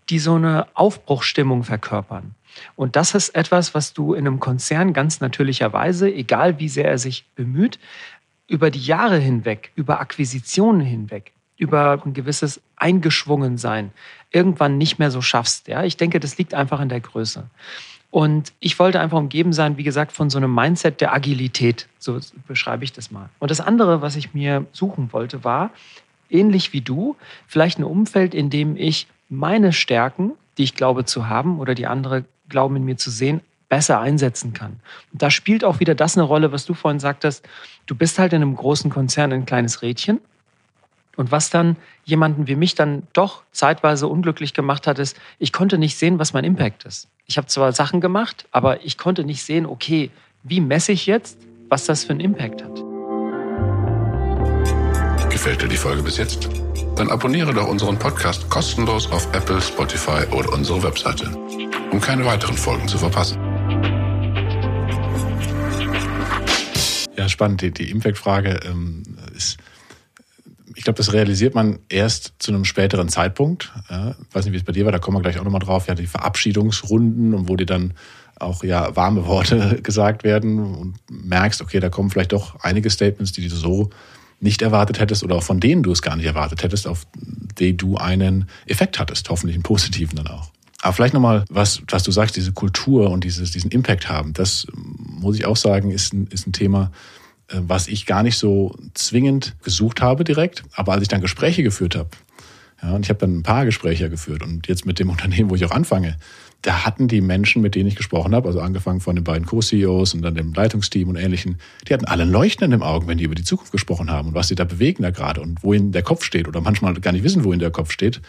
die 0.10 0.20
so 0.20 0.36
eine 0.36 0.68
Aufbruchstimmung 0.74 1.64
verkörpern. 1.64 2.36
Und 2.76 2.96
das 2.96 3.14
ist 3.14 3.36
etwas, 3.36 3.74
was 3.74 3.94
du 3.94 4.14
in 4.14 4.26
einem 4.26 4.40
Konzern 4.40 4.94
ganz 4.94 5.20
natürlicherweise, 5.20 6.12
egal 6.12 6.60
wie 6.60 6.70
sehr 6.70 6.90
er 6.90 6.98
sich 6.98 7.26
bemüht, 7.36 7.80
über 8.48 8.72
die 8.72 8.82
Jahre 8.82 9.18
hinweg, 9.18 9.72
über 9.76 10.00
Akquisitionen 10.00 10.82
hinweg, 10.82 11.34
über 11.58 12.02
ein 12.06 12.14
gewisses 12.14 12.62
Eingeschwungensein 12.78 13.92
irgendwann 14.32 14.78
nicht 14.78 15.00
mehr 15.00 15.12
so 15.12 15.22
schaffst. 15.22 15.68
Ja, 15.68 15.84
ich 15.84 15.98
denke, 15.98 16.20
das 16.20 16.38
liegt 16.38 16.54
einfach 16.54 16.80
in 16.80 16.90
der 16.90 17.02
Größe. 17.02 17.50
Und 18.10 18.54
ich 18.60 18.80
wollte 18.80 19.00
einfach 19.00 19.18
umgeben 19.18 19.54
sein, 19.54 19.78
wie 19.78 19.84
gesagt, 19.84 20.12
von 20.12 20.30
so 20.30 20.38
einem 20.38 20.54
Mindset 20.54 21.02
der 21.02 21.14
Agilität. 21.14 21.88
So 22.00 22.20
beschreibe 22.48 22.84
ich 22.84 22.94
das 22.94 23.12
mal. 23.12 23.30
Und 23.40 23.52
das 23.52 23.60
andere, 23.60 24.02
was 24.02 24.16
ich 24.16 24.34
mir 24.34 24.66
suchen 24.72 25.12
wollte, 25.12 25.44
war, 25.44 25.72
ähnlich 26.30 26.74
wie 26.74 26.82
du, 26.82 27.16
vielleicht 27.48 27.80
ein 27.80 27.84
Umfeld, 27.84 28.34
in 28.34 28.50
dem 28.50 28.78
ich 28.78 29.08
meine 29.30 29.74
Stärken, 29.74 30.34
die 30.58 30.64
ich 30.64 30.76
glaube 30.76 31.06
zu 31.06 31.30
haben 31.30 31.60
oder 31.60 31.76
die 31.76 31.88
andere 31.88 32.26
glauben 32.50 32.76
in 32.78 32.86
mir 32.86 32.98
zu 32.98 33.12
sehen, 33.12 33.42
besser 33.70 34.00
einsetzen 34.00 34.54
kann. 34.54 34.80
Und 35.12 35.22
da 35.22 35.30
spielt 35.30 35.64
auch 35.64 35.80
wieder 35.80 35.96
das 35.96 36.18
eine 36.18 36.24
Rolle, 36.24 36.52
was 36.52 36.66
du 36.66 36.74
vorhin 36.74 37.00
sagtest. 37.00 37.48
Du 37.86 37.96
bist 37.96 38.18
halt 38.20 38.34
in 38.34 38.42
einem 38.42 38.56
großen 38.56 38.90
Konzern 38.90 39.34
ein 39.34 39.46
kleines 39.46 39.82
Rädchen. 39.82 40.22
Und 41.18 41.32
was 41.32 41.50
dann 41.50 41.76
jemanden 42.06 42.48
wie 42.48 42.56
mich 42.56 42.76
dann 42.76 43.04
doch 43.14 43.44
zeitweise 43.52 44.08
unglücklich 44.08 44.54
gemacht 44.54 44.88
hat, 44.88 45.00
ist, 45.00 45.18
ich 45.40 45.52
konnte 45.52 45.78
nicht 45.78 45.98
sehen, 45.98 46.20
was 46.20 46.32
mein 46.32 46.44
Impact 46.44 46.86
ist. 46.86 47.10
Ich 47.26 47.38
habe 47.38 47.48
zwar 47.48 47.74
Sachen 47.74 48.02
gemacht, 48.02 48.46
aber 48.52 48.86
ich 48.86 48.98
konnte 48.98 49.24
nicht 49.24 49.44
sehen, 49.44 49.66
okay, 49.66 50.12
wie 50.44 50.62
messe 50.62 50.92
ich 50.92 51.08
jetzt, 51.08 51.40
was 51.70 51.86
das 51.86 52.06
für 52.06 52.12
einen 52.12 52.22
Impact 52.22 52.64
hat. 52.64 52.87
Gefällt 55.38 55.62
dir 55.62 55.68
die 55.68 55.78
Folge 55.78 56.02
bis 56.02 56.18
jetzt? 56.18 56.50
Dann 56.96 57.12
abonniere 57.12 57.54
doch 57.54 57.68
unseren 57.68 58.00
Podcast 58.00 58.50
kostenlos 58.50 59.12
auf 59.12 59.32
Apple, 59.36 59.62
Spotify 59.62 60.26
oder 60.32 60.52
unsere 60.52 60.82
Webseite 60.82 61.30
um 61.92 62.02
keine 62.02 62.26
weiteren 62.26 62.58
Folgen 62.58 62.88
zu 62.88 62.98
verpassen. 62.98 63.38
Ja, 67.16 67.30
spannend. 67.30 67.62
Die, 67.62 67.70
die 67.70 67.92
Impact-Frage 67.92 68.62
ähm, 68.66 69.04
ist, 69.36 69.58
ich 70.74 70.84
glaube, 70.84 70.98
das 70.98 71.14
realisiert 71.14 71.54
man 71.54 71.78
erst 71.88 72.34
zu 72.40 72.52
einem 72.52 72.66
späteren 72.66 73.08
Zeitpunkt. 73.08 73.72
Ja, 73.92 74.16
weiß 74.32 74.46
nicht, 74.46 74.54
wie 74.54 74.58
es 74.58 74.64
bei 74.64 74.74
dir 74.74 74.86
war, 74.86 74.92
da 74.92 74.98
kommen 74.98 75.18
wir 75.18 75.22
gleich 75.22 75.38
auch 75.38 75.44
nochmal 75.44 75.62
drauf. 75.62 75.86
Ja, 75.86 75.94
die 75.94 76.08
Verabschiedungsrunden 76.08 77.36
und 77.36 77.48
wo 77.48 77.56
dir 77.56 77.68
dann 77.68 77.94
auch 78.40 78.64
ja 78.64 78.96
warme 78.96 79.28
Worte 79.28 79.80
gesagt 79.84 80.24
werden 80.24 80.58
und 80.58 80.96
merkst, 81.12 81.62
okay, 81.62 81.80
da 81.80 81.90
kommen 81.90 82.10
vielleicht 82.10 82.34
doch 82.34 82.60
einige 82.62 82.90
Statements, 82.90 83.34
die 83.34 83.48
du 83.48 83.56
so 83.56 83.92
nicht 84.40 84.62
erwartet 84.62 85.00
hättest 85.00 85.24
oder 85.24 85.36
auch 85.36 85.44
von 85.44 85.60
denen 85.60 85.84
du 85.84 85.92
es 85.92 86.02
gar 86.02 86.16
nicht 86.16 86.26
erwartet 86.26 86.64
hättest, 86.64 86.88
auf 86.88 87.08
die 87.60 87.76
du 87.76 87.98
einen 87.98 88.48
Effekt 88.66 89.00
hattest, 89.00 89.30
hoffentlich 89.30 89.56
einen 89.56 89.64
positiven 89.64 90.16
dann 90.16 90.28
auch. 90.28 90.52
Aber 90.82 90.94
vielleicht 90.94 91.14
nochmal, 91.14 91.44
was, 91.50 91.82
was 91.90 92.04
du 92.04 92.12
sagst, 92.12 92.36
diese 92.36 92.52
Kultur 92.52 93.10
und 93.10 93.24
dieses, 93.24 93.52
diesen 93.52 93.72
Impact 93.72 94.10
haben, 94.10 94.34
das 94.34 94.68
muss 94.74 95.36
ich 95.36 95.46
auch 95.46 95.58
sagen, 95.58 95.92
ist 95.92 96.14
ein, 96.14 96.28
ist 96.28 96.46
ein 96.46 96.54
Thema, 96.54 96.92
äh, 97.48 97.58
was 97.62 97.88
ich 97.88 98.06
gar 98.06 98.22
nicht 98.22 98.38
so 98.38 98.76
zwingend 98.94 99.56
gesucht 99.64 100.02
habe 100.02 100.24
direkt. 100.24 100.64
Aber 100.74 100.94
als 100.94 101.02
ich 101.02 101.08
dann 101.08 101.22
Gespräche 101.22 101.64
geführt 101.64 101.96
habe, 101.96 102.10
ja, 102.82 102.94
und 102.94 103.06
ich 103.06 103.10
habe 103.10 103.20
dann 103.20 103.38
ein 103.38 103.44
paar 103.44 103.66
Gespräche 103.66 104.10
geführt 104.10 104.44
und 104.44 104.68
jetzt 104.68 104.86
mit 104.86 105.00
dem 105.00 105.10
Unternehmen, 105.12 105.50
wo 105.50 105.56
ich 105.56 105.66
auch 105.66 105.72
anfange, 105.72 106.18
da 106.64 106.86
hatten 106.86 107.08
die 107.08 107.22
Menschen, 107.22 107.62
mit 107.62 107.76
denen 107.76 107.88
ich 107.88 107.96
gesprochen 107.96 108.34
habe, 108.34 108.48
also 108.48 108.60
angefangen 108.60 109.00
von 109.00 109.16
den 109.16 109.24
beiden 109.24 109.46
Co-CEOs 109.46 110.16
und 110.16 110.24
dann 110.24 110.34
dem 110.34 110.54
Leitungsteam 110.54 111.08
und 111.08 111.16
Ähnlichen, 111.16 111.60
die 111.88 111.94
hatten 111.94 112.06
alle 112.06 112.26
Leuchten 112.26 112.66
in 112.66 112.72
den 112.72 112.82
Augen, 112.82 113.08
wenn 113.08 113.20
die 113.20 113.26
über 113.26 113.36
die 113.36 113.44
Zukunft 113.44 113.72
gesprochen 113.72 114.10
haben 114.10 114.30
und 114.30 114.34
was 114.34 114.48
sie 114.48 114.56
da 114.56 114.64
bewegen 114.64 115.04
da 115.04 115.12
gerade 115.12 115.42
und 115.42 115.64
wohin 115.64 115.92
der 115.92 116.02
Kopf 116.02 116.24
steht 116.24 116.48
oder 116.48 116.62
manchmal 116.62 116.96
gar 116.96 117.12
nicht 117.12 117.24
wissen, 117.24 117.44
wohin 117.44 117.60
der 117.60 117.72
Kopf 117.72 117.92
steht 117.92 118.22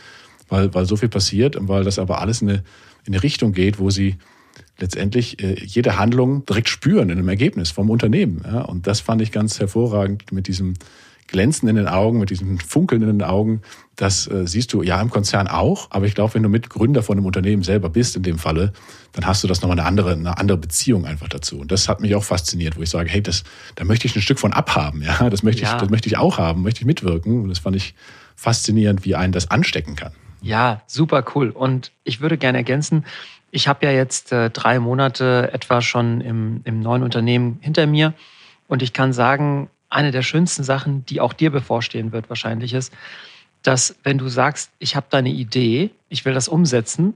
weil, 0.49 0.73
weil 0.75 0.87
so 0.87 0.97
viel 0.97 1.09
passiert 1.09 1.57
und 1.57 1.69
weil 1.69 1.85
das 1.85 1.99
aber 1.99 2.21
alles 2.21 2.43
in 2.43 2.49
eine, 2.49 2.59
in 3.05 3.15
eine 3.15 3.23
Richtung 3.23 3.53
geht, 3.53 3.79
wo 3.79 3.91
sie 3.91 4.17
letztendlich 4.79 5.43
äh, 5.43 5.55
jede 5.65 5.99
Handlung 5.99 6.45
direkt 6.47 6.69
spüren 6.69 7.11
in 7.11 7.19
einem 7.19 7.29
Ergebnis 7.29 7.71
vom 7.71 7.91
Unternehmen. 7.91 8.43
Ja? 8.45 8.63
Und 8.63 8.87
das 8.87 9.01
fand 9.01 9.23
ich 9.23 9.33
ganz 9.33 9.61
hervorragend 9.61 10.33
mit 10.33 10.49
diesem 10.49 10.75
Glänzen 11.29 11.69
in 11.69 11.77
den 11.77 11.87
Augen, 11.87 12.19
mit 12.19 12.31
diesem 12.31 12.59
Funkeln 12.59 13.03
in 13.03 13.19
den 13.19 13.23
Augen. 13.23 13.63
Das 13.97 14.27
äh, 14.29 14.47
siehst 14.47 14.73
du 14.73 14.83
ja 14.83 15.01
im 15.01 15.11
Konzern 15.11 15.47
auch, 15.47 15.89
aber 15.91 16.07
ich 16.07 16.15
glaube, 16.15 16.35
wenn 16.35 16.43
du 16.43 16.49
Mitgründer 16.49 17.03
von 17.03 17.17
einem 17.17 17.27
Unternehmen 17.27 17.63
selber 17.63 17.91
bist 17.91 18.17
in 18.17 18.23
dem 18.23 18.39
Falle, 18.39 18.73
dann 19.13 19.27
hast 19.27 19.45
du 19.45 19.49
das 19.49 19.61
nochmal 19.61 19.79
eine 19.79 19.87
andere, 19.87 20.13
eine 20.13 20.39
andere 20.39 20.59
Beziehung 20.59 21.05
einfach 21.05 21.29
dazu. 21.29 21.59
Und 21.59 21.71
das 21.71 21.89
hat 21.89 22.01
mich 22.01 22.15
auch 22.15 22.25
fasziniert, 22.25 22.77
wo 22.77 22.83
ich 22.83 22.91
sage, 22.91 23.09
hey, 23.09 23.23
das, 23.23 23.45
da 23.77 23.85
möchte 23.85 24.07
ich 24.07 24.17
ein 24.17 24.23
Stück 24.23 24.39
von 24.39 24.53
abhaben, 24.53 25.03
ja, 25.03 25.31
das 25.31 25.43
möchte 25.43 25.63
ja. 25.63 25.75
ich, 25.75 25.81
das 25.81 25.91
möchte 25.91 26.09
ich 26.09 26.17
auch 26.17 26.39
haben, 26.39 26.63
möchte 26.63 26.81
ich 26.81 26.87
mitwirken. 26.87 27.43
Und 27.43 27.49
das 27.49 27.59
fand 27.59 27.77
ich 27.77 27.95
faszinierend, 28.35 29.05
wie 29.05 29.15
einen 29.15 29.33
das 29.33 29.51
anstecken 29.51 29.97
kann. 29.97 30.13
Ja, 30.41 30.83
super 30.87 31.25
cool. 31.35 31.51
Und 31.51 31.93
ich 32.05 32.21
würde 32.21 32.39
gerne 32.39 32.59
ergänzen, 32.59 33.05
ich 33.51 33.67
habe 33.67 33.87
ja 33.87 33.93
jetzt 33.93 34.33
äh, 34.33 34.51
drei 34.51 34.79
Monate 34.79 35.51
etwa 35.53 35.81
schon 35.81 36.21
im, 36.21 36.61
im 36.65 36.81
neuen 36.81 37.03
Unternehmen 37.03 37.59
hinter 37.61 37.87
mir. 37.87 38.15
Und 38.67 38.83
ich 38.83 38.93
kann 38.93 39.13
sagen, 39.13 39.71
eine 39.91 40.11
der 40.11 40.23
schönsten 40.23 40.65
Sachen, 40.65 41.05
die 41.07 41.21
auch 41.21 41.33
dir 41.33 41.51
bevorstehen 41.51 42.13
wird, 42.13 42.29
wahrscheinlich 42.29 42.75
ist, 42.75 42.93
dass 43.63 43.97
wenn 44.03 44.19
du 44.19 44.29
sagst, 44.29 44.71
ich 44.79 44.97
habe 44.97 45.07
da 45.11 45.19
eine 45.19 45.31
Idee, 45.31 45.91
ich 46.09 46.25
will 46.25 46.35
das 46.35 46.49
umsetzen, 46.49 47.15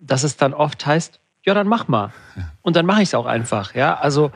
dass 0.00 0.22
es 0.22 0.36
dann 0.36 0.54
oft 0.54 0.84
heißt, 0.84 1.20
ja, 1.44 1.54
dann 1.54 1.66
mach 1.66 1.88
mal. 1.88 2.12
Und 2.62 2.76
dann 2.76 2.86
mache 2.86 3.02
ich 3.02 3.08
es 3.08 3.14
auch 3.14 3.26
einfach. 3.26 3.74
Ja, 3.74 3.94
also 3.94 4.32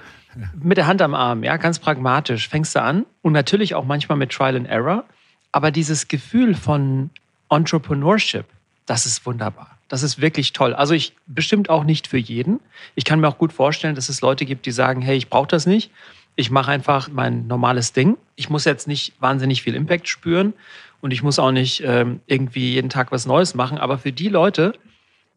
mit 0.55 0.77
der 0.77 0.87
Hand 0.87 1.03
am 1.03 1.15
Arm, 1.15 1.45
ja, 1.45 1.57
ganz 1.57 1.79
pragmatisch 1.79 2.49
fängst 2.49 2.75
du 2.75 2.83
an 2.83 3.07
und 3.23 3.33
natürlich 3.33 3.75
auch 3.75 3.85
manchmal 3.85 4.19
mit 4.19 4.33
Trial 4.33 4.57
and 4.57 4.69
Error. 4.69 5.05
Aber 5.51 5.71
dieses 5.71 6.09
Gefühl 6.09 6.55
von 6.55 7.09
Entrepreneurship, 7.49 8.45
das 8.85 9.07
ist 9.07 9.25
wunderbar. 9.25 9.79
Das 9.89 10.03
ist 10.03 10.21
wirklich 10.21 10.53
toll. 10.53 10.75
Also 10.75 10.95
ich 10.95 11.15
bestimmt 11.27 11.71
auch 11.71 11.85
nicht 11.85 12.07
für 12.07 12.19
jeden. 12.19 12.61
Ich 12.95 13.05
kann 13.05 13.21
mir 13.21 13.29
auch 13.29 13.39
gut 13.39 13.53
vorstellen, 13.53 13.95
dass 13.95 14.09
es 14.09 14.21
Leute 14.21 14.45
gibt, 14.45 14.67
die 14.67 14.73
sagen, 14.73 15.01
hey, 15.01 15.17
ich 15.17 15.31
brauche 15.31 15.49
das 15.49 15.65
nicht. 15.65 15.91
Ich 16.37 16.51
mache 16.51 16.71
einfach 16.71 17.09
mein 17.11 17.47
normales 17.47 17.93
Ding. 17.93 18.17
Ich 18.35 18.51
muss 18.51 18.65
jetzt 18.65 18.87
nicht 18.87 19.15
wahnsinnig 19.21 19.63
viel 19.63 19.75
Impact 19.75 20.07
spüren 20.09 20.53
und 21.01 21.11
ich 21.11 21.23
muss 21.23 21.39
auch 21.39 21.51
nicht 21.51 21.83
ähm, 21.85 22.21
irgendwie 22.27 22.75
jeden 22.75 22.91
Tag 22.91 23.11
was 23.11 23.27
Neues 23.27 23.55
machen. 23.55 23.79
Aber 23.79 23.99
für 23.99 24.13
die 24.13 24.29
Leute, 24.29 24.75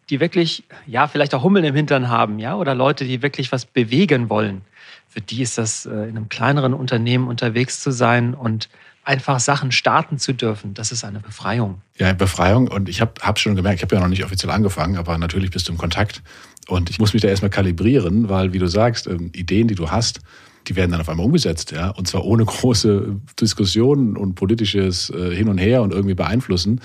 die 0.10 0.20
wirklich, 0.20 0.64
ja, 0.86 1.08
vielleicht 1.08 1.34
auch 1.34 1.44
Hummeln 1.44 1.66
im 1.66 1.76
Hintern 1.76 2.10
haben, 2.10 2.40
ja, 2.40 2.56
oder 2.56 2.76
Leute, 2.76 3.06
die 3.06 3.22
wirklich 3.22 3.52
was 3.52 3.66
bewegen 3.66 4.30
wollen, 4.30 4.62
für 5.08 5.22
die 5.22 5.42
ist 5.42 5.58
das 5.58 5.86
äh, 5.86 5.90
in 5.90 6.18
einem 6.18 6.30
kleineren 6.30 6.74
Unternehmen 6.74 7.28
unterwegs 7.28 7.80
zu 7.80 7.92
sein 7.92 8.34
und 8.34 8.70
einfach 9.04 9.40
Sachen 9.40 9.72
starten 9.72 10.20
zu 10.20 10.34
dürfen, 10.34 10.76
das 10.76 10.92
ist 10.92 11.04
eine 11.04 11.20
Befreiung. 11.20 11.82
Ja, 11.98 12.14
Befreiung. 12.14 12.68
Und 12.68 12.90
ich 12.90 13.02
habe 13.02 13.14
hab 13.22 13.40
schon 13.40 13.56
gemerkt, 13.56 13.78
ich 13.78 13.84
habe 13.84 13.96
ja 13.96 14.02
noch 14.02 14.08
nicht 14.08 14.24
offiziell 14.24 14.52
angefangen, 14.52 14.98
aber 14.98 15.18
natürlich 15.18 15.50
bist 15.50 15.68
du 15.68 15.72
im 15.72 15.78
Kontakt. 15.80 16.22
Und 16.68 16.92
ich 16.92 17.00
muss 17.00 17.14
mich 17.14 17.22
da 17.24 17.28
erstmal 17.28 17.50
kalibrieren, 17.50 18.30
weil, 18.30 18.54
wie 18.54 18.60
du 18.60 18.68
sagst, 18.68 19.08
ähm, 19.08 19.32
Ideen, 19.34 19.68
die 19.68 19.76
du 19.76 19.90
hast, 19.90 20.20
die 20.70 20.76
werden 20.76 20.92
dann 20.92 21.02
auf 21.02 21.10
einmal 21.10 21.26
umgesetzt, 21.26 21.72
ja, 21.72 21.90
und 21.90 22.08
zwar 22.08 22.24
ohne 22.26 22.46
große 22.46 23.16
Diskussionen 23.42 24.16
und 24.16 24.36
politisches 24.36 25.10
äh, 25.10 25.36
Hin 25.36 25.50
und 25.50 25.58
Her 25.58 25.82
und 25.82 25.92
irgendwie 25.92 26.14
beeinflussen. 26.14 26.82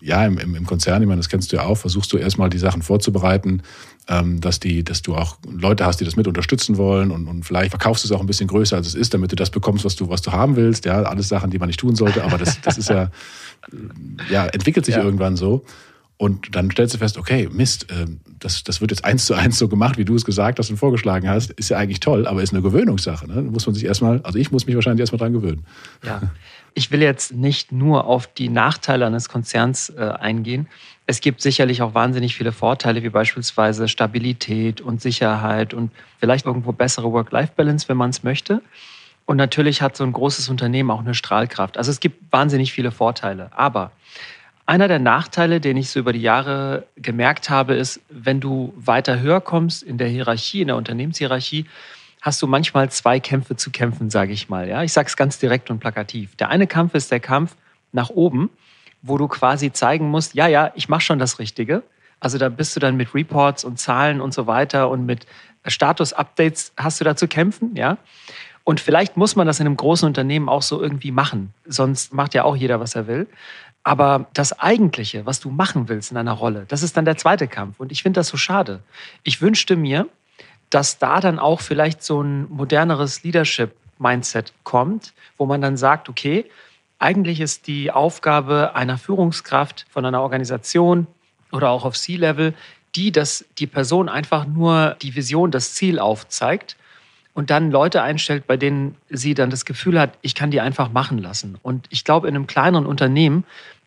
Ja, 0.00 0.24
im, 0.24 0.38
im 0.38 0.66
Konzern, 0.66 1.02
ich 1.02 1.08
meine, 1.08 1.18
das 1.18 1.28
kennst 1.28 1.52
du 1.52 1.56
ja 1.56 1.64
auch, 1.64 1.76
versuchst 1.76 2.12
du 2.12 2.16
erstmal 2.16 2.48
die 2.48 2.58
Sachen 2.58 2.80
vorzubereiten, 2.80 3.62
ähm, 4.08 4.40
dass 4.40 4.58
die, 4.58 4.84
dass 4.84 5.02
du 5.02 5.14
auch 5.14 5.36
Leute 5.46 5.84
hast, 5.84 6.00
die 6.00 6.04
das 6.04 6.16
mit 6.16 6.26
unterstützen 6.26 6.78
wollen 6.78 7.10
und, 7.10 7.28
und 7.28 7.44
vielleicht 7.44 7.70
verkaufst 7.70 8.04
du 8.04 8.08
es 8.08 8.12
auch 8.12 8.20
ein 8.20 8.26
bisschen 8.26 8.48
größer, 8.48 8.76
als 8.76 8.86
es 8.86 8.94
ist, 8.94 9.12
damit 9.12 9.32
du 9.32 9.36
das 9.36 9.50
bekommst, 9.50 9.84
was 9.84 9.96
du, 9.96 10.08
was 10.08 10.22
du 10.22 10.32
haben 10.32 10.56
willst. 10.56 10.86
Ja, 10.86 11.02
alles 11.02 11.28
Sachen, 11.28 11.50
die 11.50 11.58
man 11.58 11.66
nicht 11.66 11.80
tun 11.80 11.94
sollte, 11.94 12.24
aber 12.24 12.38
das, 12.38 12.60
das 12.62 12.78
ist 12.78 12.88
ja, 12.88 13.10
ja, 14.30 14.46
entwickelt 14.46 14.86
sich 14.86 14.96
ja. 14.96 15.02
irgendwann 15.02 15.36
so. 15.36 15.62
Und 16.18 16.56
dann 16.56 16.70
stellst 16.70 16.94
du 16.94 16.98
fest, 16.98 17.18
okay, 17.18 17.48
Mist, 17.52 17.90
äh, 17.90 18.06
das, 18.38 18.64
das 18.64 18.80
wird 18.80 18.90
jetzt 18.90 19.04
eins 19.04 19.26
zu 19.26 19.34
eins 19.34 19.58
so 19.58 19.68
gemacht, 19.68 19.98
wie 19.98 20.04
du 20.04 20.14
es 20.14 20.24
gesagt 20.24 20.58
hast 20.58 20.70
und 20.70 20.78
vorgeschlagen 20.78 21.28
hast. 21.28 21.50
Ist 21.52 21.68
ja 21.68 21.76
eigentlich 21.76 22.00
toll, 22.00 22.26
aber 22.26 22.42
ist 22.42 22.52
eine 22.52 22.62
Gewöhnungssache. 22.62 23.26
Ne? 23.26 23.42
Muss 23.42 23.66
man 23.66 23.74
sich 23.74 23.84
erstmal, 23.84 24.20
also 24.22 24.38
ich 24.38 24.50
muss 24.50 24.66
mich 24.66 24.74
wahrscheinlich 24.74 25.00
erstmal 25.00 25.18
dran 25.18 25.34
gewöhnen. 25.34 25.66
Ja, 26.02 26.22
ich 26.72 26.90
will 26.90 27.02
jetzt 27.02 27.34
nicht 27.34 27.72
nur 27.72 28.06
auf 28.06 28.26
die 28.26 28.48
Nachteile 28.48 29.06
eines 29.06 29.28
Konzerns 29.28 29.90
äh, 29.90 30.12
eingehen. 30.18 30.68
Es 31.06 31.20
gibt 31.20 31.40
sicherlich 31.40 31.82
auch 31.82 31.94
wahnsinnig 31.94 32.34
viele 32.34 32.52
Vorteile, 32.52 33.02
wie 33.02 33.08
beispielsweise 33.10 33.86
Stabilität 33.86 34.80
und 34.80 35.00
Sicherheit 35.00 35.72
und 35.72 35.90
vielleicht 36.18 36.46
irgendwo 36.46 36.72
bessere 36.72 37.12
Work-Life-Balance, 37.12 37.88
wenn 37.88 37.96
man 37.96 38.10
es 38.10 38.22
möchte. 38.22 38.62
Und 39.24 39.36
natürlich 39.36 39.82
hat 39.82 39.96
so 39.96 40.04
ein 40.04 40.12
großes 40.12 40.48
Unternehmen 40.48 40.90
auch 40.90 41.00
eine 41.00 41.14
Strahlkraft. 41.14 41.78
Also 41.78 41.90
es 41.90 42.00
gibt 42.00 42.32
wahnsinnig 42.32 42.72
viele 42.72 42.90
Vorteile. 42.90 43.50
Aber 43.56 43.90
einer 44.66 44.88
der 44.88 44.98
Nachteile, 44.98 45.60
den 45.60 45.76
ich 45.76 45.90
so 45.90 46.00
über 46.00 46.12
die 46.12 46.20
Jahre 46.20 46.86
gemerkt 46.96 47.50
habe, 47.50 47.74
ist, 47.74 48.00
wenn 48.08 48.40
du 48.40 48.74
weiter 48.76 49.20
höher 49.20 49.40
kommst 49.40 49.82
in 49.82 49.96
der 49.96 50.08
Hierarchie, 50.08 50.60
in 50.60 50.68
der 50.68 50.76
Unternehmenshierarchie, 50.76 51.66
hast 52.20 52.42
du 52.42 52.48
manchmal 52.48 52.90
zwei 52.90 53.20
Kämpfe 53.20 53.56
zu 53.56 53.70
kämpfen, 53.70 54.10
sage 54.10 54.32
ich 54.32 54.48
mal. 54.48 54.68
Ja, 54.68 54.82
ich 54.82 54.92
sage 54.92 55.06
es 55.06 55.16
ganz 55.16 55.38
direkt 55.38 55.70
und 55.70 55.78
plakativ. 55.78 56.34
Der 56.36 56.48
eine 56.48 56.66
Kampf 56.66 56.94
ist 56.94 57.12
der 57.12 57.20
Kampf 57.20 57.54
nach 57.92 58.10
oben, 58.10 58.50
wo 59.02 59.16
du 59.16 59.28
quasi 59.28 59.72
zeigen 59.72 60.10
musst, 60.10 60.34
ja, 60.34 60.48
ja, 60.48 60.72
ich 60.74 60.88
mache 60.88 61.02
schon 61.02 61.20
das 61.20 61.38
Richtige. 61.38 61.84
Also 62.18 62.38
da 62.38 62.48
bist 62.48 62.74
du 62.74 62.80
dann 62.80 62.96
mit 62.96 63.14
Reports 63.14 63.64
und 63.64 63.78
Zahlen 63.78 64.20
und 64.20 64.34
so 64.34 64.48
weiter 64.48 64.90
und 64.90 65.06
mit 65.06 65.26
Status-Updates 65.64 66.72
hast 66.76 67.00
du 67.00 67.04
da 67.04 67.14
zu 67.14 67.28
kämpfen, 67.28 67.76
ja. 67.76 67.98
Und 68.64 68.80
vielleicht 68.80 69.16
muss 69.16 69.36
man 69.36 69.46
das 69.46 69.60
in 69.60 69.66
einem 69.66 69.76
großen 69.76 70.08
Unternehmen 70.08 70.48
auch 70.48 70.62
so 70.62 70.82
irgendwie 70.82 71.12
machen. 71.12 71.54
Sonst 71.66 72.12
macht 72.12 72.34
ja 72.34 72.42
auch 72.42 72.56
jeder, 72.56 72.80
was 72.80 72.96
er 72.96 73.06
will. 73.06 73.28
Aber 73.86 74.26
das 74.34 74.58
Eigentliche, 74.58 75.26
was 75.26 75.38
du 75.38 75.48
machen 75.48 75.88
willst 75.88 76.10
in 76.10 76.16
einer 76.16 76.32
Rolle, 76.32 76.64
das 76.66 76.82
ist 76.82 76.96
dann 76.96 77.04
der 77.04 77.16
zweite 77.16 77.46
Kampf. 77.46 77.78
Und 77.78 77.92
ich 77.92 78.02
finde 78.02 78.18
das 78.18 78.26
so 78.26 78.36
schade. 78.36 78.80
Ich 79.22 79.40
wünschte 79.40 79.76
mir, 79.76 80.08
dass 80.70 80.98
da 80.98 81.20
dann 81.20 81.38
auch 81.38 81.60
vielleicht 81.60 82.02
so 82.02 82.20
ein 82.20 82.50
moderneres 82.50 83.22
Leadership-Mindset 83.22 84.52
kommt, 84.64 85.12
wo 85.38 85.46
man 85.46 85.60
dann 85.60 85.76
sagt, 85.76 86.08
okay, 86.08 86.46
eigentlich 86.98 87.40
ist 87.40 87.68
die 87.68 87.92
Aufgabe 87.92 88.74
einer 88.74 88.98
Führungskraft 88.98 89.86
von 89.88 90.04
einer 90.04 90.20
Organisation 90.20 91.06
oder 91.52 91.70
auch 91.70 91.84
auf 91.84 91.96
C-Level 91.96 92.54
die, 92.96 93.12
dass 93.12 93.44
die 93.56 93.68
Person 93.68 94.08
einfach 94.08 94.46
nur 94.46 94.96
die 95.00 95.14
Vision, 95.14 95.52
das 95.52 95.74
Ziel 95.74 96.00
aufzeigt 96.00 96.76
und 97.36 97.50
dann 97.50 97.70
Leute 97.70 98.02
einstellt, 98.02 98.46
bei 98.46 98.56
denen 98.56 98.96
sie 99.10 99.34
dann 99.34 99.50
das 99.50 99.66
Gefühl 99.66 100.00
hat, 100.00 100.18
ich 100.22 100.34
kann 100.34 100.50
die 100.50 100.62
einfach 100.62 100.90
machen 100.90 101.18
lassen. 101.18 101.58
Und 101.62 101.86
ich 101.90 102.02
glaube, 102.02 102.28
in 102.28 102.34
einem 102.34 102.46
kleineren 102.46 102.86
Unternehmen 102.86 103.44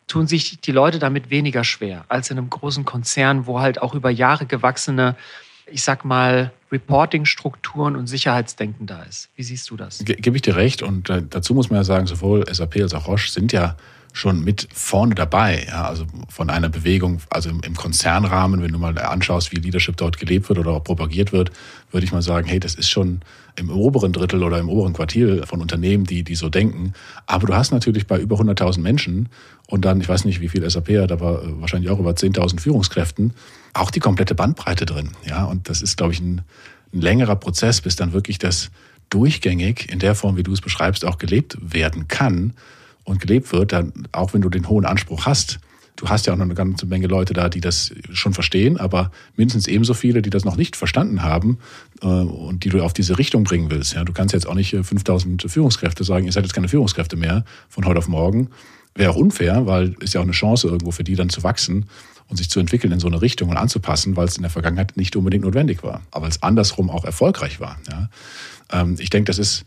tun 0.09 0.27
sich 0.27 0.59
die 0.59 0.71
Leute 0.73 0.99
damit 0.99 1.29
weniger 1.29 1.63
schwer 1.63 2.03
als 2.09 2.29
in 2.29 2.37
einem 2.37 2.49
großen 2.49 2.83
Konzern, 2.83 3.45
wo 3.45 3.61
halt 3.61 3.81
auch 3.81 3.93
über 3.93 4.09
Jahre 4.09 4.45
gewachsene, 4.45 5.15
ich 5.67 5.83
sag 5.83 6.03
mal, 6.03 6.51
Reporting-Strukturen 6.71 7.95
und 7.95 8.07
Sicherheitsdenken 8.07 8.85
da 8.85 9.03
ist. 9.03 9.29
Wie 9.35 9.43
siehst 9.43 9.69
du 9.69 9.77
das? 9.77 9.99
Ge 9.99 10.15
Gebe 10.15 10.35
ich 10.35 10.41
dir 10.41 10.55
recht. 10.55 10.81
Und 10.81 11.09
äh, 11.09 11.23
dazu 11.27 11.53
muss 11.53 11.69
man 11.69 11.77
ja 11.77 11.83
sagen, 11.83 12.07
sowohl 12.07 12.45
SAP 12.51 12.77
als 12.77 12.93
auch 12.93 13.07
Roche 13.07 13.29
sind 13.29 13.53
ja 13.53 13.75
schon 14.13 14.43
mit 14.43 14.67
vorne 14.73 15.15
dabei. 15.15 15.65
Ja, 15.67 15.87
also 15.87 16.05
von 16.29 16.49
einer 16.49 16.69
Bewegung, 16.69 17.21
also 17.29 17.49
im, 17.49 17.75
Konzernrahmen, 17.75 18.61
wenn 18.61 18.71
du 18.71 18.79
mal 18.79 18.97
anschaust, 18.97 19.51
wie 19.51 19.57
Leadership 19.57 19.97
dort 19.97 20.17
gelebt 20.17 20.49
wird 20.49 20.59
oder 20.59 20.71
auch 20.71 20.83
propagiert 20.83 21.31
wird, 21.31 21.51
würde 21.91 22.05
ich 22.05 22.11
mal 22.11 22.21
sagen, 22.21 22.47
hey, 22.47 22.59
das 22.59 22.75
ist 22.75 22.89
schon 22.89 23.21
im 23.55 23.69
oberen 23.69 24.13
Drittel 24.13 24.43
oder 24.43 24.59
im 24.59 24.69
oberen 24.69 24.93
Quartil 24.93 25.43
von 25.45 25.61
Unternehmen, 25.61 26.05
die, 26.05 26.23
die 26.23 26.35
so 26.35 26.49
denken. 26.49 26.93
Aber 27.25 27.47
du 27.47 27.55
hast 27.55 27.71
natürlich 27.71 28.07
bei 28.07 28.19
über 28.19 28.37
100.000 28.37 28.79
Menschen 28.79 29.29
und 29.67 29.85
dann, 29.85 30.01
ich 30.01 30.09
weiß 30.09 30.25
nicht, 30.25 30.41
wie 30.41 30.49
viel 30.49 30.67
SAP 30.69 30.89
hat, 30.97 31.11
aber 31.11 31.41
wahrscheinlich 31.61 31.89
auch 31.89 31.99
über 31.99 32.11
10.000 32.11 32.59
Führungskräften, 32.59 33.33
auch 33.73 33.91
die 33.91 33.99
komplette 33.99 34.35
Bandbreite 34.35 34.85
drin. 34.85 35.11
Ja, 35.25 35.45
und 35.45 35.69
das 35.69 35.81
ist, 35.81 35.97
glaube 35.97 36.13
ich, 36.13 36.19
ein, 36.19 36.41
ein 36.93 37.01
längerer 37.01 37.35
Prozess, 37.35 37.81
bis 37.81 37.95
dann 37.95 38.13
wirklich 38.13 38.39
das 38.39 38.71
durchgängig 39.09 39.91
in 39.91 39.99
der 39.99 40.15
Form, 40.15 40.37
wie 40.37 40.43
du 40.43 40.53
es 40.53 40.61
beschreibst, 40.61 41.05
auch 41.05 41.17
gelebt 41.17 41.57
werden 41.61 42.07
kann 42.07 42.53
und 43.09 43.19
gelebt 43.19 43.51
wird, 43.51 43.73
dann, 43.73 44.07
auch 44.11 44.33
wenn 44.33 44.41
du 44.41 44.49
den 44.49 44.69
hohen 44.69 44.85
Anspruch 44.85 45.25
hast, 45.25 45.59
du 45.95 46.07
hast 46.07 46.27
ja 46.27 46.33
auch 46.33 46.37
noch 46.37 46.45
eine 46.45 46.53
ganze 46.53 46.85
Menge 46.85 47.07
Leute 47.07 47.33
da, 47.33 47.49
die 47.49 47.59
das 47.59 47.91
schon 48.11 48.33
verstehen, 48.33 48.77
aber 48.77 49.11
mindestens 49.35 49.67
ebenso 49.67 49.93
viele, 49.93 50.21
die 50.21 50.29
das 50.29 50.45
noch 50.45 50.55
nicht 50.55 50.75
verstanden 50.75 51.23
haben 51.23 51.57
äh, 52.01 52.05
und 52.05 52.63
die 52.63 52.69
du 52.69 52.81
auf 52.81 52.93
diese 52.93 53.17
Richtung 53.17 53.43
bringen 53.43 53.71
willst. 53.71 53.93
Ja, 53.93 54.03
du 54.03 54.13
kannst 54.13 54.33
jetzt 54.33 54.47
auch 54.47 54.53
nicht 54.53 54.71
5000 54.71 55.43
äh, 55.43 55.49
Führungskräfte 55.49 56.03
sagen, 56.03 56.25
ihr 56.25 56.31
seid 56.31 56.43
jetzt 56.43 56.53
keine 56.53 56.69
Führungskräfte 56.69 57.17
mehr 57.17 57.43
von 57.67 57.85
heute 57.85 57.97
auf 57.97 58.07
morgen. 58.07 58.49
Wäre 58.95 59.11
auch 59.11 59.17
unfair, 59.17 59.65
weil 59.65 59.95
ist 59.99 60.13
ja 60.13 60.21
auch 60.21 60.25
eine 60.25 60.31
Chance 60.31 60.67
irgendwo 60.67 60.91
für 60.91 61.03
die 61.03 61.15
dann 61.15 61.29
zu 61.29 61.43
wachsen 61.43 61.85
und 62.27 62.37
sich 62.37 62.49
zu 62.49 62.59
entwickeln 62.59 62.93
in 62.93 62.99
so 62.99 63.07
eine 63.07 63.21
Richtung 63.21 63.49
und 63.49 63.57
anzupassen, 63.57 64.15
weil 64.15 64.27
es 64.27 64.37
in 64.37 64.43
der 64.43 64.51
Vergangenheit 64.51 64.97
nicht 64.97 65.15
unbedingt 65.15 65.43
notwendig 65.43 65.83
war, 65.83 66.01
aber 66.11 66.27
es 66.27 66.43
andersrum 66.43 66.89
auch 66.91 67.05
erfolgreich 67.05 67.59
war. 67.59 67.79
Ja. 67.89 68.09
Ähm, 68.71 68.97
ich 68.99 69.09
denke, 69.09 69.25
das 69.25 69.39
ist 69.39 69.65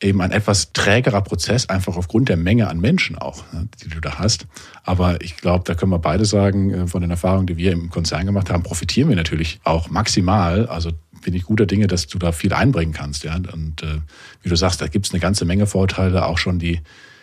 eben 0.00 0.20
ein 0.20 0.30
etwas 0.30 0.72
trägerer 0.72 1.22
Prozess, 1.22 1.68
einfach 1.68 1.96
aufgrund 1.96 2.28
der 2.28 2.36
Menge 2.36 2.68
an 2.68 2.78
Menschen 2.78 3.18
auch, 3.18 3.42
ne, 3.52 3.68
die 3.82 3.88
du 3.88 4.00
da 4.00 4.18
hast. 4.18 4.46
Aber 4.84 5.20
ich 5.22 5.36
glaube, 5.36 5.64
da 5.64 5.74
können 5.74 5.90
wir 5.90 5.98
beide 5.98 6.24
sagen, 6.24 6.70
äh, 6.70 6.86
von 6.86 7.00
den 7.00 7.10
Erfahrungen, 7.10 7.46
die 7.46 7.56
wir 7.56 7.72
im 7.72 7.90
Konzern 7.90 8.26
gemacht 8.26 8.50
haben, 8.50 8.62
profitieren 8.62 9.08
wir 9.08 9.16
natürlich 9.16 9.60
auch 9.64 9.90
maximal. 9.90 10.66
Also 10.66 10.92
bin 11.22 11.34
ich 11.34 11.44
guter 11.44 11.66
Dinge, 11.66 11.88
dass 11.88 12.06
du 12.06 12.18
da 12.18 12.32
viel 12.32 12.52
einbringen 12.52 12.92
kannst. 12.92 13.24
Ja? 13.24 13.34
Und 13.34 13.82
äh, 13.82 13.98
wie 14.42 14.48
du 14.48 14.56
sagst, 14.56 14.80
da 14.80 14.86
gibt 14.86 15.06
es 15.06 15.12
eine 15.12 15.20
ganze 15.20 15.44
Menge 15.44 15.66
Vorteile, 15.66 16.26
auch 16.26 16.38
schon 16.38 16.60
die 16.60 16.80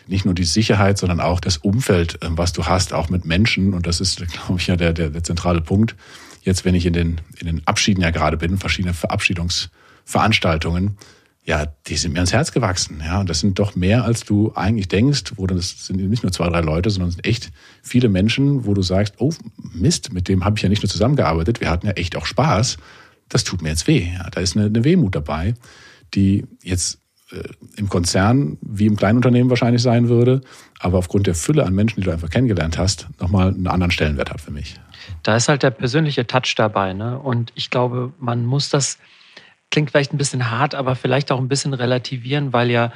nicht 0.07 0.25
nur 0.25 0.35
die 0.35 0.43
Sicherheit, 0.43 0.99
sondern 0.99 1.19
auch 1.19 1.39
das 1.39 1.57
Umfeld, 1.57 2.21
äh, 2.21 2.27
was 2.31 2.51
du 2.51 2.65
hast, 2.65 2.93
auch 2.93 3.09
mit 3.09 3.25
Menschen. 3.25 3.73
Und 3.73 3.87
das 3.87 4.01
ist, 4.01 4.17
glaube 4.17 4.59
ich, 4.59 4.67
ja 4.67 4.75
der, 4.75 4.91
der, 4.91 5.11
der 5.11 5.23
zentrale 5.23 5.61
Punkt. 5.61 5.95
Jetzt, 6.41 6.65
wenn 6.65 6.75
ich 6.75 6.85
in 6.85 6.93
den, 6.93 7.21
in 7.39 7.47
den 7.47 7.65
Abschieden 7.65 8.01
ja 8.01 8.11
gerade 8.11 8.37
bin, 8.37 8.57
verschiedene 8.57 8.93
Verabschiedungsveranstaltungen, 8.93 10.97
ja, 11.45 11.67
die 11.87 11.95
sind 11.95 12.13
mir 12.13 12.19
ans 12.19 12.33
Herz 12.33 12.51
gewachsen. 12.51 13.01
Ja, 13.05 13.19
und 13.19 13.29
das 13.29 13.39
sind 13.39 13.59
doch 13.59 13.75
mehr, 13.75 14.03
als 14.03 14.25
du 14.25 14.51
eigentlich 14.55 14.87
denkst, 14.87 15.33
wo 15.35 15.45
das 15.45 15.85
sind 15.85 15.97
nicht 15.97 16.23
nur 16.23 16.31
zwei, 16.31 16.49
drei 16.49 16.61
Leute, 16.61 16.89
sondern 16.89 17.09
es 17.09 17.15
sind 17.15 17.25
echt 17.25 17.51
viele 17.83 18.09
Menschen, 18.09 18.65
wo 18.65 18.73
du 18.73 18.81
sagst, 18.81 19.15
oh 19.19 19.31
Mist, 19.57 20.11
mit 20.11 20.27
dem 20.27 20.43
habe 20.43 20.57
ich 20.57 20.63
ja 20.63 20.69
nicht 20.69 20.81
nur 20.81 20.89
zusammengearbeitet, 20.89 21.61
wir 21.61 21.69
hatten 21.69 21.85
ja 21.85 21.93
echt 21.93 22.15
auch 22.15 22.25
Spaß. 22.25 22.77
Das 23.29 23.43
tut 23.43 23.61
mir 23.61 23.69
jetzt 23.69 23.87
weh. 23.87 24.11
Ja, 24.13 24.27
da 24.31 24.41
ist 24.41 24.57
eine, 24.57 24.65
eine 24.65 24.83
Wehmut 24.83 25.13
dabei, 25.13 25.53
die 26.15 26.45
jetzt 26.63 26.99
äh, 27.31 27.43
im 27.75 27.89
Konzern 27.89 28.57
wie 28.61 28.87
im 28.87 28.95
Kleinunternehmen 28.95 29.49
wahrscheinlich 29.51 29.83
sein 29.83 30.09
würde, 30.09 30.41
aber 30.79 30.97
aufgrund 30.97 31.27
der 31.27 31.35
Fülle 31.35 31.63
an 31.63 31.75
Menschen, 31.75 32.01
die 32.01 32.05
du 32.05 32.11
einfach 32.11 32.31
kennengelernt 32.31 32.79
hast, 32.79 33.07
nochmal 33.19 33.49
einen 33.49 33.67
anderen 33.67 33.91
Stellenwert 33.91 34.31
hat 34.31 34.41
für 34.41 34.51
mich. 34.51 34.79
Da 35.21 35.35
ist 35.35 35.47
halt 35.47 35.61
der 35.61 35.71
persönliche 35.71 36.25
Touch 36.25 36.55
dabei. 36.57 36.93
Ne? 36.93 37.19
Und 37.19 37.51
ich 37.53 37.69
glaube, 37.69 38.13
man 38.19 38.45
muss 38.45 38.69
das 38.69 38.97
klingt 39.71 39.91
vielleicht 39.91 40.13
ein 40.13 40.17
bisschen 40.17 40.49
hart, 40.51 40.75
aber 40.75 40.95
vielleicht 40.95 41.31
auch 41.31 41.39
ein 41.39 41.47
bisschen 41.47 41.73
relativieren, 41.73 42.53
weil 42.53 42.71
ja 42.71 42.91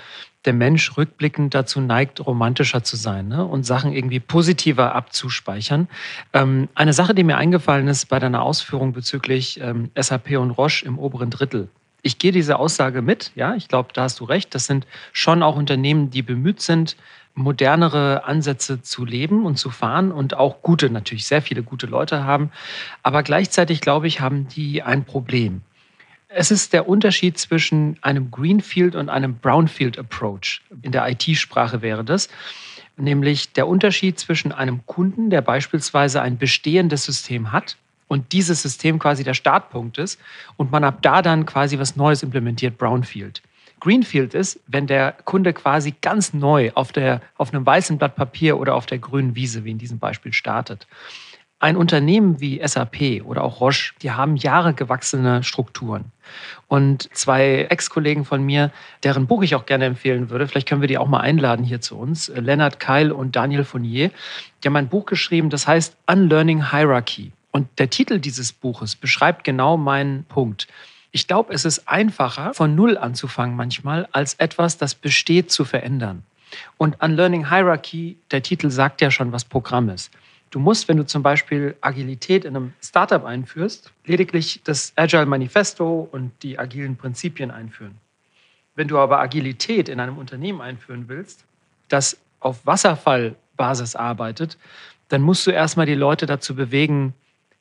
der 0.46 0.54
Mensch 0.54 0.96
rückblickend 0.98 1.54
dazu 1.54 1.82
neigt, 1.82 2.26
romantischer 2.26 2.84
zu 2.84 2.96
sein 2.96 3.28
ne? 3.28 3.46
und 3.46 3.66
Sachen 3.66 3.92
irgendwie 3.92 4.22
positiver 4.22 4.96
abzuspeichern. 4.96 5.90
Ähm, 6.34 6.70
eine 6.76 6.94
Sache, 6.94 7.14
die 7.14 7.24
mir 7.24 7.38
eingefallen 7.38 7.88
ist 7.88 8.06
bei 8.06 8.20
deiner 8.20 8.42
Ausführung 8.42 8.94
bezüglich 8.94 9.60
ähm, 9.62 9.92
SAP 10.00 10.38
und 10.38 10.52
Roche 10.52 10.86
im 10.86 10.98
oberen 10.98 11.30
Drittel. 11.30 11.68
Ich 12.02 12.18
gehe 12.18 12.32
diese 12.32 12.58
Aussage 12.58 13.02
mit, 13.02 13.34
ja, 13.36 13.56
ich 13.56 13.68
glaube, 13.68 13.90
da 13.94 14.04
hast 14.04 14.22
du 14.22 14.24
recht. 14.24 14.56
Das 14.56 14.66
sind 14.66 14.88
schon 15.12 15.44
auch 15.44 15.58
Unternehmen, 15.58 16.10
die 16.10 16.22
bemüht 16.22 16.62
sind, 16.62 16.96
modernere 17.36 18.24
Ansätze 18.24 18.82
zu 18.82 19.04
leben 19.04 19.46
und 19.46 19.58
zu 19.58 19.70
fahren 19.70 20.12
und 20.12 20.36
auch 20.36 20.62
gute, 20.62 20.90
natürlich 20.90 21.28
sehr 21.28 21.42
viele 21.42 21.64
gute 21.64 21.88
Leute 21.88 22.24
haben. 22.24 22.52
Aber 23.04 23.24
gleichzeitig, 23.24 23.82
glaube 23.82 24.08
ich, 24.08 24.22
haben 24.22 24.48
die 24.48 24.82
ein 24.82 25.04
Problem. 25.04 25.62
Es 26.32 26.52
ist 26.52 26.74
der 26.74 26.88
Unterschied 26.88 27.40
zwischen 27.40 27.98
einem 28.02 28.30
Greenfield 28.30 28.96
und 28.96 29.10
einem 29.10 29.34
Brownfield 29.36 29.98
Approach. 29.98 30.62
In 30.84 30.92
der 30.92 31.10
IT-Sprache 31.10 31.82
wäre 31.82 32.04
das. 32.04 32.30
Nämlich 32.98 33.52
der 33.54 33.68
Unterschied 33.68 34.20
zwischen 34.20 34.52
einem 34.52 34.86
Kunden, 34.86 35.32
der 35.32 35.42
beispielsweise 35.42 36.22
ein 36.22 36.38
bestehendes 36.38 37.06
System 37.06 37.52
hat 37.52 37.78
und 38.08 38.32
dieses 38.32 38.62
System 38.62 39.00
quasi 39.00 39.24
der 39.24 39.34
Startpunkt 39.34 39.98
ist 39.98 40.20
und 40.56 40.72
man 40.72 40.84
ab 40.84 41.00
da 41.02 41.24
dann 41.24 41.48
quasi 41.48 41.80
was 41.80 41.96
Neues 41.96 42.22
implementiert, 42.22 42.78
Brownfield. 42.78 43.42
Greenfield 43.80 44.36
ist, 44.36 44.60
wenn 44.68 44.86
der 44.86 45.14
Kunde 45.26 45.54
quasi 45.54 45.96
ganz 46.00 46.34
neu 46.34 46.72
auf, 46.76 46.92
der, 46.92 47.22
auf 47.38 47.52
einem 47.52 47.66
weißen 47.66 47.98
Blatt 47.98 48.16
Papier 48.16 48.60
oder 48.60 48.76
auf 48.76 48.86
der 48.86 49.00
grünen 49.00 49.36
Wiese, 49.36 49.64
wie 49.64 49.72
in 49.72 49.80
diesem 49.80 49.98
Beispiel, 49.98 50.34
startet. 50.34 50.86
Ein 51.62 51.76
Unternehmen 51.76 52.40
wie 52.40 52.62
SAP 52.66 53.26
oder 53.26 53.44
auch 53.44 53.60
Roche, 53.60 53.94
die 54.02 54.12
haben 54.12 54.38
Jahre 54.38 54.74
gewachsene 54.74 55.44
Strukturen. 55.44 56.06
Und 56.70 57.10
zwei 57.14 57.68
Ex-Kollegen 57.70 58.24
von 58.24 58.42
mir, 58.42 58.72
deren 59.04 59.28
Buch 59.28 59.44
ich 59.44 59.56
auch 59.56 59.66
gerne 59.66 59.86
empfehlen 59.86 60.30
würde, 60.30 60.48
vielleicht 60.48 60.70
können 60.70 60.80
wir 60.80 60.88
die 60.88 60.98
auch 60.98 61.10
mal 61.10 61.20
einladen 61.20 61.66
hier 61.66 61.82
zu 61.82 61.98
uns, 61.98 62.32
Lennart 62.34 62.80
Keil 62.80 63.12
und 63.12 63.36
Daniel 63.36 63.66
Fournier, 63.66 64.12
die 64.64 64.68
haben 64.70 64.76
ein 64.78 64.88
Buch 64.88 65.06
geschrieben, 65.06 65.50
das 65.50 65.68
heißt 65.68 65.98
Unlearning 66.08 66.72
Hierarchy. 66.72 67.34
Und 67.52 67.68
der 67.78 67.90
Titel 67.90 68.20
dieses 68.20 68.54
Buches 68.54 68.96
beschreibt 68.96 69.44
genau 69.44 69.76
meinen 69.76 70.24
Punkt. 70.26 70.68
Ich 71.12 71.28
glaube, 71.28 71.54
es 71.54 71.66
ist 71.66 71.90
einfacher, 71.90 72.54
von 72.54 72.76
Null 72.76 72.98
anzufangen 72.98 73.56
manchmal, 73.56 74.08
als 74.12 74.36
etwas, 74.36 74.78
das 74.78 74.96
besteht, 74.96 75.52
zu 75.52 75.66
verändern. 75.66 76.24
Und 76.78 77.02
Unlearning 77.02 77.50
Hierarchy, 77.50 78.18
der 78.32 78.44
Titel 78.44 78.70
sagt 78.70 79.02
ja 79.02 79.12
schon, 79.12 79.32
was 79.32 79.44
Programm 79.44 79.90
ist. 79.90 80.12
Du 80.50 80.60
musst, 80.60 80.88
wenn 80.88 80.98
du 80.98 81.06
zum 81.06 81.22
Beispiel 81.22 81.76
Agilität 81.82 82.44
in 82.44 82.56
einem 82.56 82.74
Startup 82.82 83.24
einführst, 83.24 83.92
lediglich 84.06 84.62
das 84.64 84.94
Agile 84.96 85.26
Manifesto 85.28 86.08
und 86.12 86.32
die 86.42 86.58
agilen 86.58 86.96
Prinzipien 86.98 87.52
einführen. 87.52 87.98
Wenn 88.76 88.88
du 88.88 88.98
aber 88.98 89.20
Agilität 89.20 89.90
in 89.90 90.00
einem 90.00 90.18
Unternehmen 90.18 90.62
einführen 90.62 91.08
willst, 91.08 91.46
das 91.88 92.18
auf 92.40 92.66
Wasserfallbasis 92.66 93.96
arbeitet, 93.96 94.58
dann 95.10 95.22
musst 95.22 95.46
du 95.46 95.52
erstmal 95.52 95.86
die 95.86 95.96
Leute 95.96 96.26
dazu 96.26 96.56
bewegen, 96.56 97.14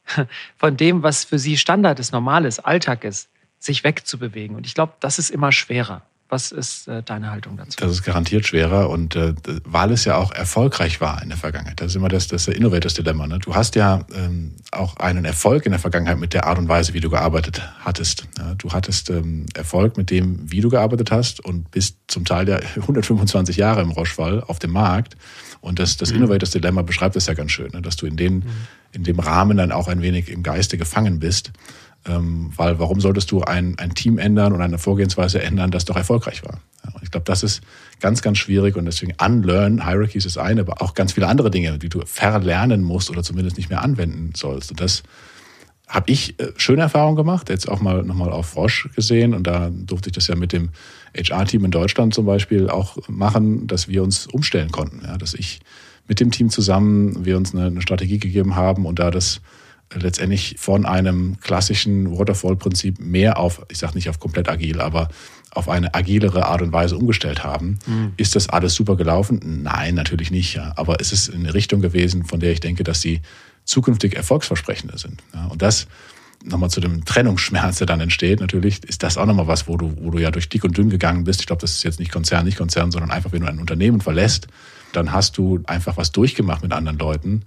von 0.56 0.76
dem, 0.76 1.02
was 1.02 1.24
für 1.24 1.38
sie 1.38 1.56
Standard 1.58 1.98
ist, 1.98 2.12
normal 2.12 2.46
ist, 2.46 2.60
Alltag 2.60 3.04
ist, 3.04 3.28
sich 3.58 3.84
wegzubewegen. 3.84 4.56
Und 4.56 4.66
ich 4.66 4.74
glaube, 4.74 4.94
das 5.00 5.18
ist 5.18 5.30
immer 5.30 5.52
schwerer. 5.52 6.02
Was 6.30 6.52
ist 6.52 6.88
äh, 6.88 7.02
deine 7.02 7.30
Haltung 7.30 7.56
dazu? 7.56 7.78
Das 7.78 7.90
ist 7.90 8.02
garantiert 8.02 8.46
schwerer 8.46 8.90
und 8.90 9.16
äh, 9.16 9.34
weil 9.64 9.90
es 9.92 10.04
ja 10.04 10.16
auch 10.16 10.30
erfolgreich 10.30 11.00
war 11.00 11.22
in 11.22 11.30
der 11.30 11.38
Vergangenheit. 11.38 11.80
Das 11.80 11.88
ist 11.88 11.96
immer 11.96 12.10
das, 12.10 12.28
das 12.28 12.46
Innovators 12.48 12.92
Dilemma. 12.92 13.26
Ne? 13.26 13.38
Du 13.38 13.54
hast 13.54 13.76
ja 13.76 14.04
ähm, 14.14 14.56
auch 14.70 14.96
einen 14.96 15.24
Erfolg 15.24 15.64
in 15.64 15.72
der 15.72 15.78
Vergangenheit 15.78 16.18
mit 16.18 16.34
der 16.34 16.46
Art 16.46 16.58
und 16.58 16.68
Weise, 16.68 16.92
wie 16.92 17.00
du 17.00 17.08
gearbeitet 17.08 17.62
hattest. 17.80 18.28
Ja? 18.36 18.54
Du 18.56 18.72
hattest 18.72 19.08
ähm, 19.08 19.46
Erfolg 19.54 19.96
mit 19.96 20.10
dem, 20.10 20.50
wie 20.52 20.60
du 20.60 20.68
gearbeitet 20.68 21.10
hast 21.10 21.42
und 21.42 21.70
bist 21.70 21.96
zum 22.08 22.26
Teil 22.26 22.46
ja 22.46 22.56
125 22.76 23.56
Jahre 23.56 23.80
im 23.80 23.90
Rochefall 23.90 24.42
auf 24.42 24.58
dem 24.58 24.72
Markt. 24.72 25.16
Und 25.62 25.78
das, 25.78 25.96
das 25.96 26.10
mhm. 26.10 26.18
Innovators 26.18 26.50
Dilemma 26.50 26.82
beschreibt 26.82 27.16
es 27.16 27.26
ja 27.26 27.32
ganz 27.32 27.52
schön, 27.52 27.70
ne? 27.72 27.80
dass 27.80 27.96
du 27.96 28.04
in, 28.04 28.18
den, 28.18 28.34
mhm. 28.34 28.44
in 28.92 29.04
dem 29.04 29.18
Rahmen 29.18 29.56
dann 29.56 29.72
auch 29.72 29.88
ein 29.88 30.02
wenig 30.02 30.30
im 30.30 30.42
Geiste 30.42 30.76
gefangen 30.76 31.20
bist. 31.20 31.52
Ähm, 32.06 32.52
weil 32.56 32.78
warum 32.78 33.00
solltest 33.00 33.30
du 33.30 33.42
ein, 33.42 33.78
ein 33.78 33.94
Team 33.94 34.18
ändern 34.18 34.52
und 34.52 34.62
eine 34.62 34.78
Vorgehensweise 34.78 35.42
ändern, 35.42 35.70
das 35.70 35.84
doch 35.84 35.96
erfolgreich 35.96 36.44
war? 36.44 36.60
Ja, 36.84 36.92
ich 37.02 37.10
glaube, 37.10 37.24
das 37.24 37.42
ist 37.42 37.60
ganz, 38.00 38.22
ganz 38.22 38.38
schwierig 38.38 38.76
und 38.76 38.84
deswegen 38.84 39.14
unlearn 39.22 39.84
Hierarchies 39.84 40.24
ist 40.24 40.38
eine, 40.38 40.60
aber 40.60 40.80
auch 40.80 40.94
ganz 40.94 41.12
viele 41.12 41.26
andere 41.26 41.50
Dinge, 41.50 41.78
die 41.78 41.88
du 41.88 42.00
verlernen 42.06 42.82
musst 42.82 43.10
oder 43.10 43.22
zumindest 43.22 43.56
nicht 43.56 43.68
mehr 43.68 43.82
anwenden 43.82 44.32
sollst. 44.34 44.70
Und 44.70 44.80
das 44.80 45.02
habe 45.88 46.10
ich 46.12 46.38
äh, 46.38 46.52
schöne 46.56 46.82
Erfahrungen 46.82 47.16
gemacht, 47.16 47.48
jetzt 47.48 47.68
auch 47.68 47.80
mal 47.80 48.02
nochmal 48.04 48.30
auf 48.30 48.50
Frosch 48.50 48.88
gesehen 48.94 49.34
und 49.34 49.46
da 49.46 49.70
durfte 49.72 50.10
ich 50.10 50.14
das 50.14 50.28
ja 50.28 50.36
mit 50.36 50.52
dem 50.52 50.70
HR-Team 51.16 51.64
in 51.64 51.70
Deutschland 51.70 52.14
zum 52.14 52.26
Beispiel 52.26 52.68
auch 52.68 52.96
machen, 53.08 53.66
dass 53.66 53.88
wir 53.88 54.02
uns 54.02 54.26
umstellen 54.26 54.70
konnten, 54.70 55.02
ja, 55.04 55.16
dass 55.16 55.34
ich 55.34 55.60
mit 56.06 56.20
dem 56.20 56.30
Team 56.30 56.50
zusammen 56.50 57.24
wir 57.24 57.36
uns 57.36 57.54
eine, 57.54 57.66
eine 57.66 57.82
Strategie 57.82 58.18
gegeben 58.18 58.54
haben 58.54 58.86
und 58.86 58.98
da 58.98 59.10
das 59.10 59.40
letztendlich 59.94 60.56
von 60.58 60.86
einem 60.86 61.38
klassischen 61.40 62.16
Waterfall-Prinzip 62.16 63.00
mehr 63.00 63.38
auf, 63.38 63.64
ich 63.70 63.78
sage 63.78 63.94
nicht 63.94 64.08
auf 64.08 64.20
komplett 64.20 64.48
agil, 64.48 64.80
aber 64.80 65.08
auf 65.50 65.68
eine 65.68 65.94
agilere 65.94 66.46
Art 66.46 66.62
und 66.62 66.72
Weise 66.72 66.96
umgestellt 66.96 67.42
haben. 67.42 67.78
Mhm. 67.86 68.12
Ist 68.16 68.36
das 68.36 68.48
alles 68.48 68.74
super 68.74 68.96
gelaufen? 68.96 69.62
Nein, 69.62 69.94
natürlich 69.94 70.30
nicht. 70.30 70.54
Ja. 70.54 70.72
Aber 70.76 71.00
es 71.00 71.12
ist 71.12 71.32
eine 71.32 71.54
Richtung 71.54 71.80
gewesen, 71.80 72.24
von 72.24 72.40
der 72.40 72.52
ich 72.52 72.60
denke, 72.60 72.84
dass 72.84 73.00
sie 73.00 73.20
zukünftig 73.64 74.14
erfolgsversprechender 74.14 74.98
sind. 74.98 75.22
Ja. 75.34 75.46
Und 75.46 75.62
das 75.62 75.86
nochmal 76.44 76.70
zu 76.70 76.80
dem 76.80 77.04
Trennungsschmerz, 77.04 77.78
der 77.78 77.86
dann 77.86 78.00
entsteht, 78.00 78.40
natürlich 78.40 78.84
ist 78.84 79.02
das 79.02 79.18
auch 79.18 79.26
nochmal 79.26 79.48
was, 79.48 79.66
wo 79.66 79.76
du, 79.76 79.94
wo 80.00 80.10
du 80.10 80.18
ja 80.18 80.30
durch 80.30 80.48
dick 80.48 80.64
und 80.64 80.76
dünn 80.76 80.90
gegangen 80.90 81.24
bist. 81.24 81.40
Ich 81.40 81.46
glaube, 81.46 81.60
das 81.60 81.72
ist 81.72 81.82
jetzt 81.82 81.98
nicht 81.98 82.12
Konzern, 82.12 82.44
nicht 82.44 82.58
Konzern, 82.58 82.92
sondern 82.92 83.10
einfach, 83.10 83.32
wenn 83.32 83.42
du 83.42 83.48
ein 83.48 83.58
Unternehmen 83.58 84.00
verlässt, 84.00 84.46
dann 84.92 85.12
hast 85.12 85.36
du 85.36 85.60
einfach 85.66 85.96
was 85.96 86.12
durchgemacht 86.12 86.62
mit 86.62 86.72
anderen 86.72 86.98
Leuten, 86.98 87.42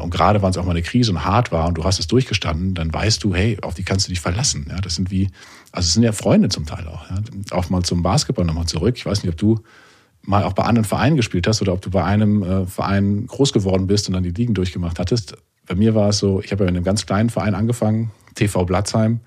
und 0.00 0.10
gerade 0.10 0.40
wenn 0.42 0.48
es 0.48 0.56
auch 0.56 0.64
mal 0.64 0.70
eine 0.70 0.82
Krise 0.82 1.10
und 1.10 1.24
hart 1.24 1.52
war 1.52 1.68
und 1.68 1.74
du 1.74 1.84
hast 1.84 1.98
es 1.98 2.06
durchgestanden, 2.06 2.74
dann 2.74 2.92
weißt 2.92 3.22
du, 3.22 3.34
hey, 3.34 3.58
auf 3.60 3.74
die 3.74 3.82
kannst 3.82 4.06
du 4.06 4.10
dich 4.10 4.20
verlassen. 4.20 4.66
Ja, 4.70 4.80
das 4.80 4.94
sind 4.94 5.10
wie, 5.10 5.30
also 5.72 5.86
es 5.86 5.92
sind 5.92 6.02
ja 6.02 6.12
Freunde 6.12 6.48
zum 6.48 6.64
Teil 6.64 6.86
auch. 6.88 7.10
Ja. 7.10 7.16
Auch 7.50 7.68
mal 7.68 7.82
zum 7.82 8.02
Basketball 8.02 8.46
nochmal 8.46 8.66
zurück. 8.66 8.94
Ich 8.96 9.04
weiß 9.04 9.22
nicht, 9.22 9.32
ob 9.32 9.36
du 9.36 9.60
mal 10.22 10.44
auch 10.44 10.54
bei 10.54 10.64
anderen 10.64 10.86
Vereinen 10.86 11.16
gespielt 11.16 11.46
hast 11.46 11.60
oder 11.60 11.74
ob 11.74 11.82
du 11.82 11.90
bei 11.90 12.02
einem 12.02 12.42
äh, 12.42 12.66
Verein 12.66 13.26
groß 13.26 13.52
geworden 13.52 13.86
bist 13.86 14.08
und 14.08 14.14
dann 14.14 14.22
die 14.22 14.30
Ligen 14.30 14.54
durchgemacht 14.54 14.98
hattest. 14.98 15.36
Bei 15.66 15.74
mir 15.74 15.94
war 15.94 16.08
es 16.10 16.18
so, 16.18 16.40
ich 16.40 16.52
habe 16.52 16.64
ja 16.64 16.70
in 16.70 16.76
einem 16.76 16.84
ganz 16.84 17.04
kleinen 17.04 17.28
Verein 17.28 17.54
angefangen, 17.54 18.10
TV 18.34 18.64
Blatzheim, 18.64 19.20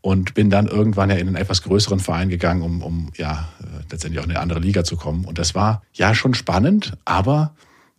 und 0.00 0.34
bin 0.34 0.48
dann 0.48 0.68
irgendwann 0.68 1.10
ja 1.10 1.16
in 1.16 1.26
einen 1.26 1.36
etwas 1.36 1.62
größeren 1.62 1.98
Verein 1.98 2.28
gegangen, 2.28 2.62
um, 2.62 2.82
um 2.82 3.10
ja 3.16 3.48
äh, 3.60 3.82
letztendlich 3.90 4.20
auch 4.20 4.24
in 4.24 4.30
eine 4.30 4.40
andere 4.40 4.60
Liga 4.60 4.84
zu 4.84 4.96
kommen. 4.96 5.24
Und 5.24 5.38
das 5.38 5.56
war 5.56 5.82
ja 5.92 6.14
schon 6.14 6.34
spannend, 6.34 6.96
aber 7.04 7.54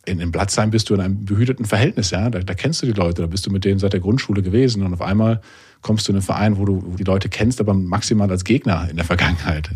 in, 0.06 0.20
in 0.20 0.32
Blatzheim 0.32 0.70
bist 0.70 0.90
du 0.90 0.94
in 0.94 1.00
einem 1.00 1.24
behüteten 1.24 1.64
Verhältnis, 1.64 2.10
ja. 2.10 2.30
Da, 2.30 2.40
da, 2.40 2.54
kennst 2.54 2.82
du 2.82 2.86
die 2.86 2.92
Leute, 2.92 3.22
da 3.22 3.28
bist 3.28 3.46
du 3.46 3.50
mit 3.50 3.64
denen 3.64 3.78
seit 3.78 3.92
der 3.92 4.00
Grundschule 4.00 4.42
gewesen 4.42 4.82
und 4.82 4.92
auf 4.94 5.02
einmal 5.02 5.40
kommst 5.82 6.08
du 6.08 6.12
in 6.12 6.16
einen 6.16 6.22
Verein, 6.22 6.56
wo 6.58 6.64
du 6.64 6.94
die 6.98 7.04
Leute 7.04 7.28
kennst, 7.28 7.60
aber 7.60 7.74
maximal 7.74 8.30
als 8.30 8.44
Gegner 8.44 8.88
in 8.90 8.96
der 8.96 9.04
Vergangenheit 9.04 9.70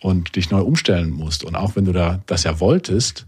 und 0.00 0.36
dich 0.36 0.50
neu 0.50 0.60
umstellen 0.60 1.10
musst. 1.10 1.44
Und 1.44 1.56
auch 1.56 1.76
wenn 1.76 1.84
du 1.84 1.92
da 1.92 2.20
das 2.26 2.44
ja 2.44 2.60
wolltest, 2.60 3.26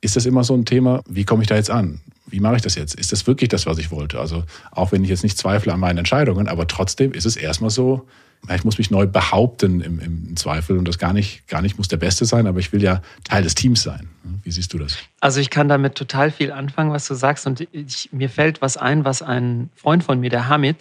ist 0.00 0.16
das 0.16 0.26
immer 0.26 0.44
so 0.44 0.54
ein 0.54 0.64
Thema, 0.64 1.02
wie 1.08 1.24
komme 1.24 1.42
ich 1.42 1.48
da 1.48 1.56
jetzt 1.56 1.70
an? 1.70 2.00
Wie 2.26 2.40
mache 2.40 2.56
ich 2.56 2.62
das 2.62 2.74
jetzt? 2.74 2.94
Ist 2.94 3.12
das 3.12 3.26
wirklich 3.26 3.48
das, 3.48 3.66
was 3.66 3.78
ich 3.78 3.90
wollte? 3.90 4.20
Also 4.20 4.44
auch 4.70 4.92
wenn 4.92 5.02
ich 5.02 5.10
jetzt 5.10 5.22
nicht 5.22 5.36
zweifle 5.36 5.72
an 5.72 5.80
meinen 5.80 5.98
Entscheidungen, 5.98 6.48
aber 6.48 6.66
trotzdem 6.66 7.12
ist 7.12 7.26
es 7.26 7.36
erstmal 7.36 7.70
so, 7.70 8.06
ich 8.48 8.64
muss 8.64 8.78
mich 8.78 8.90
neu 8.90 9.06
behaupten 9.06 9.80
im, 9.80 10.00
im 10.00 10.36
Zweifel 10.36 10.78
und 10.78 10.86
das 10.86 10.98
gar 10.98 11.12
nicht, 11.12 11.46
gar 11.46 11.62
nicht 11.62 11.78
muss 11.78 11.88
der 11.88 11.98
Beste 11.98 12.24
sein, 12.24 12.46
aber 12.46 12.58
ich 12.58 12.72
will 12.72 12.82
ja 12.82 13.02
Teil 13.24 13.42
des 13.42 13.54
Teams 13.54 13.82
sein. 13.82 14.08
Wie 14.42 14.50
siehst 14.50 14.72
du 14.72 14.78
das? 14.78 14.96
Also 15.20 15.40
ich 15.40 15.50
kann 15.50 15.68
damit 15.68 15.94
total 15.94 16.30
viel 16.30 16.50
anfangen, 16.50 16.92
was 16.92 17.06
du 17.06 17.14
sagst 17.14 17.46
und 17.46 17.66
ich, 17.72 18.08
mir 18.12 18.30
fällt 18.30 18.62
was 18.62 18.76
ein, 18.76 19.04
was 19.04 19.22
ein 19.22 19.70
Freund 19.76 20.02
von 20.02 20.20
mir, 20.20 20.30
der 20.30 20.48
Hamid, 20.48 20.76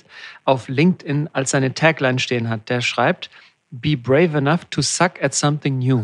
auf 0.45 0.67
LinkedIn 0.69 1.29
als 1.33 1.51
seine 1.51 1.73
Tagline 1.73 2.19
stehen 2.19 2.49
hat. 2.49 2.69
Der 2.69 2.81
schreibt, 2.81 3.29
Be 3.71 3.95
brave 3.95 4.35
enough 4.35 4.65
to 4.71 4.81
suck 4.81 5.21
at 5.21 5.35
something 5.35 5.77
new. 5.77 6.03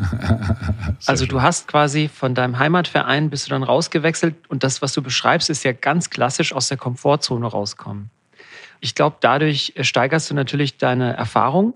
also 1.08 1.26
du 1.26 1.42
hast 1.42 1.68
quasi 1.68 2.08
von 2.08 2.36
deinem 2.36 2.60
Heimatverein 2.60 3.32
bist 3.32 3.48
du 3.48 3.50
dann 3.50 3.64
rausgewechselt 3.64 4.36
und 4.50 4.64
das, 4.64 4.84
was 4.84 4.94
du 4.94 5.02
beschreibst, 5.02 5.50
ist 5.50 5.64
ja 5.64 5.72
ganz 5.72 6.12
klassisch 6.12 6.54
aus 6.54 6.68
der 6.68 6.78
Komfortzone 6.78 7.48
rauskommen. 7.48 8.12
Ich 8.86 8.94
glaube, 8.94 9.16
dadurch 9.20 9.74
steigerst 9.82 10.30
du 10.30 10.36
natürlich 10.36 10.78
deine 10.78 11.18
Erfahrung 11.18 11.74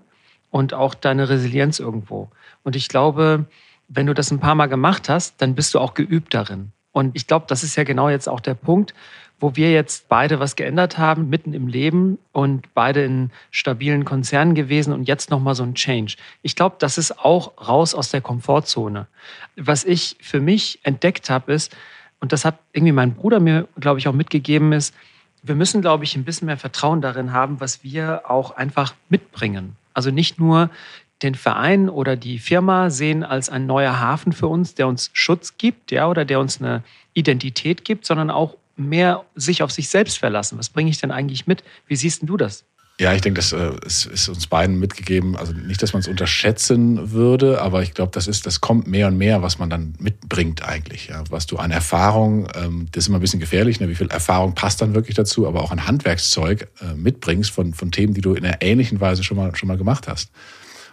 und 0.52 0.74
auch 0.74 0.94
deine 0.94 1.28
Resilienz 1.28 1.80
irgendwo. 1.80 2.30
Und 2.62 2.76
ich 2.76 2.86
glaube, 2.86 3.46
wenn 3.88 4.06
du 4.06 4.14
das 4.14 4.30
ein 4.30 4.38
paar 4.38 4.54
Mal 4.54 4.68
gemacht 4.68 5.08
hast, 5.08 5.42
dann 5.42 5.56
bist 5.56 5.74
du 5.74 5.80
auch 5.80 5.94
geübt 5.94 6.34
darin. 6.34 6.70
Und 6.92 7.16
ich 7.16 7.26
glaube, 7.26 7.46
das 7.48 7.64
ist 7.64 7.74
ja 7.74 7.82
genau 7.82 8.08
jetzt 8.08 8.28
auch 8.28 8.38
der 8.38 8.54
Punkt, 8.54 8.94
wo 9.40 9.56
wir 9.56 9.72
jetzt 9.72 10.08
beide 10.08 10.38
was 10.38 10.54
geändert 10.54 10.98
haben, 10.98 11.28
mitten 11.28 11.52
im 11.52 11.66
Leben 11.66 12.16
und 12.30 12.72
beide 12.74 13.02
in 13.02 13.32
stabilen 13.50 14.04
Konzernen 14.04 14.54
gewesen 14.54 14.92
und 14.92 15.08
jetzt 15.08 15.32
nochmal 15.32 15.56
so 15.56 15.64
ein 15.64 15.74
Change. 15.74 16.14
Ich 16.42 16.54
glaube, 16.54 16.76
das 16.78 16.96
ist 16.96 17.18
auch 17.18 17.50
raus 17.66 17.92
aus 17.92 18.12
der 18.12 18.20
Komfortzone. 18.20 19.08
Was 19.56 19.84
ich 19.84 20.16
für 20.20 20.38
mich 20.38 20.78
entdeckt 20.84 21.28
habe, 21.28 21.54
ist, 21.54 21.76
und 22.20 22.32
das 22.32 22.44
hat 22.44 22.60
irgendwie 22.72 22.92
mein 22.92 23.14
Bruder 23.14 23.40
mir, 23.40 23.66
glaube 23.80 23.98
ich, 23.98 24.06
auch 24.06 24.12
mitgegeben, 24.12 24.72
ist, 24.72 24.94
wir 25.42 25.54
müssen, 25.54 25.80
glaube 25.80 26.04
ich, 26.04 26.16
ein 26.16 26.24
bisschen 26.24 26.46
mehr 26.46 26.56
Vertrauen 26.56 27.00
darin 27.00 27.32
haben, 27.32 27.60
was 27.60 27.82
wir 27.82 28.30
auch 28.30 28.52
einfach 28.52 28.94
mitbringen. 29.08 29.76
Also 29.94 30.10
nicht 30.10 30.38
nur 30.38 30.70
den 31.22 31.34
Verein 31.34 31.88
oder 31.88 32.16
die 32.16 32.38
Firma 32.38 32.90
sehen 32.90 33.24
als 33.24 33.50
ein 33.50 33.66
neuer 33.66 34.00
Hafen 34.00 34.32
für 34.32 34.46
uns, 34.48 34.74
der 34.74 34.88
uns 34.88 35.10
Schutz 35.12 35.58
gibt, 35.58 35.90
ja, 35.90 36.08
oder 36.08 36.24
der 36.24 36.40
uns 36.40 36.60
eine 36.60 36.82
Identität 37.12 37.84
gibt, 37.84 38.06
sondern 38.06 38.30
auch 38.30 38.56
mehr 38.76 39.24
sich 39.34 39.62
auf 39.62 39.70
sich 39.70 39.88
selbst 39.88 40.18
verlassen. 40.18 40.58
Was 40.58 40.70
bringe 40.70 40.90
ich 40.90 40.98
denn 40.98 41.10
eigentlich 41.10 41.46
mit? 41.46 41.62
Wie 41.86 41.96
siehst 41.96 42.22
du 42.22 42.36
das? 42.36 42.64
Ja, 43.00 43.14
ich 43.14 43.22
denke, 43.22 43.38
das 43.38 43.52
äh, 43.52 43.70
ist, 43.86 44.28
uns 44.28 44.46
beiden 44.46 44.78
mitgegeben. 44.78 45.34
Also 45.34 45.54
nicht, 45.54 45.82
dass 45.82 45.94
man 45.94 46.00
es 46.00 46.08
unterschätzen 46.08 47.12
würde, 47.12 47.62
aber 47.62 47.82
ich 47.82 47.94
glaube, 47.94 48.12
das 48.12 48.26
ist, 48.26 48.44
das 48.44 48.60
kommt 48.60 48.86
mehr 48.88 49.08
und 49.08 49.16
mehr, 49.16 49.40
was 49.40 49.58
man 49.58 49.70
dann 49.70 49.94
mitbringt 49.98 50.62
eigentlich. 50.62 51.08
Ja. 51.08 51.24
Was 51.30 51.46
du 51.46 51.56
an 51.56 51.70
Erfahrung, 51.70 52.46
ähm, 52.54 52.88
das 52.92 53.04
ist 53.04 53.08
immer 53.08 53.16
ein 53.16 53.22
bisschen 53.22 53.40
gefährlich, 53.40 53.80
ne? 53.80 53.88
wie 53.88 53.94
viel 53.94 54.10
Erfahrung 54.10 54.54
passt 54.54 54.82
dann 54.82 54.94
wirklich 54.94 55.16
dazu, 55.16 55.48
aber 55.48 55.62
auch 55.62 55.70
an 55.70 55.86
Handwerkszeug 55.86 56.68
äh, 56.82 56.92
mitbringst 56.94 57.50
von, 57.50 57.72
von 57.72 57.90
Themen, 57.90 58.12
die 58.12 58.20
du 58.20 58.34
in 58.34 58.44
einer 58.44 58.60
ähnlichen 58.60 59.00
Weise 59.00 59.24
schon 59.24 59.38
mal, 59.38 59.56
schon 59.56 59.68
mal 59.68 59.78
gemacht 59.78 60.06
hast. 60.06 60.30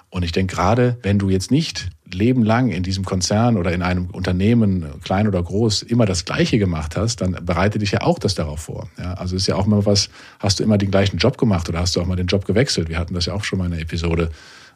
Und 0.09 0.23
ich 0.23 0.31
denke 0.31 0.55
gerade, 0.55 0.97
wenn 1.01 1.19
du 1.19 1.29
jetzt 1.29 1.51
nicht 1.51 1.89
lebenlang 2.11 2.69
in 2.69 2.83
diesem 2.83 3.03
Konzern 3.03 3.57
oder 3.57 3.73
in 3.73 3.81
einem 3.81 4.07
Unternehmen, 4.07 4.85
klein 5.03 5.27
oder 5.27 5.43
groß, 5.43 5.81
immer 5.83 6.05
das 6.05 6.23
Gleiche 6.23 6.57
gemacht 6.57 6.95
hast, 6.95 7.19
dann 7.21 7.37
bereite 7.41 7.79
dich 7.79 7.91
ja 7.91 8.01
auch 8.01 8.17
das 8.17 8.33
darauf 8.33 8.61
vor. 8.61 8.89
Ja, 8.97 9.15
also 9.15 9.35
ist 9.35 9.47
ja 9.47 9.55
auch 9.55 9.65
mal 9.65 9.85
was, 9.85 10.09
hast 10.39 10.59
du 10.59 10.63
immer 10.63 10.77
den 10.77 10.91
gleichen 10.91 11.17
Job 11.17 11.37
gemacht 11.37 11.67
oder 11.67 11.79
hast 11.79 11.95
du 11.95 12.01
auch 12.01 12.05
mal 12.05 12.15
den 12.15 12.27
Job 12.27 12.45
gewechselt? 12.45 12.87
Wir 12.87 12.97
hatten 12.97 13.13
das 13.13 13.25
ja 13.25 13.33
auch 13.33 13.43
schon 13.43 13.59
mal 13.59 13.65
in 13.65 13.71
der 13.71 13.81
Episode. 13.81 14.29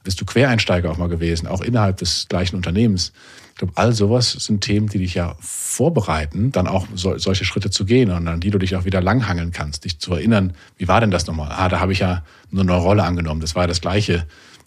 Bist 0.03 0.19
du 0.19 0.25
Quereinsteiger 0.25 0.91
auch 0.91 0.97
mal 0.97 1.09
gewesen, 1.09 1.47
auch 1.47 1.61
innerhalb 1.61 1.97
des 1.97 2.25
gleichen 2.27 2.55
Unternehmens? 2.55 3.13
Ich 3.51 3.57
glaube, 3.57 3.73
all 3.75 3.93
sowas 3.93 4.31
sind 4.31 4.61
Themen, 4.61 4.87
die 4.87 4.97
dich 4.97 5.13
ja 5.13 5.35
vorbereiten, 5.39 6.51
dann 6.51 6.67
auch 6.67 6.87
so, 6.95 7.17
solche 7.19 7.45
Schritte 7.45 7.69
zu 7.69 7.85
gehen 7.85 8.09
und 8.09 8.27
an 8.27 8.39
die 8.39 8.49
du 8.49 8.57
dich 8.57 8.75
auch 8.75 8.85
wieder 8.85 9.01
langhangeln 9.01 9.51
kannst, 9.51 9.85
dich 9.85 9.99
zu 9.99 10.13
erinnern, 10.13 10.53
wie 10.77 10.87
war 10.87 10.99
denn 10.99 11.11
das 11.11 11.27
nochmal? 11.27 11.51
Ah, 11.51 11.69
da 11.69 11.79
habe 11.79 11.91
ich 11.91 11.99
ja 11.99 12.23
eine 12.51 12.73
Rolle 12.73 13.03
angenommen, 13.03 13.41
das 13.41 13.55
war 13.55 13.63
ja 13.63 13.67
das 13.67 13.79
Gleiche 13.79 14.25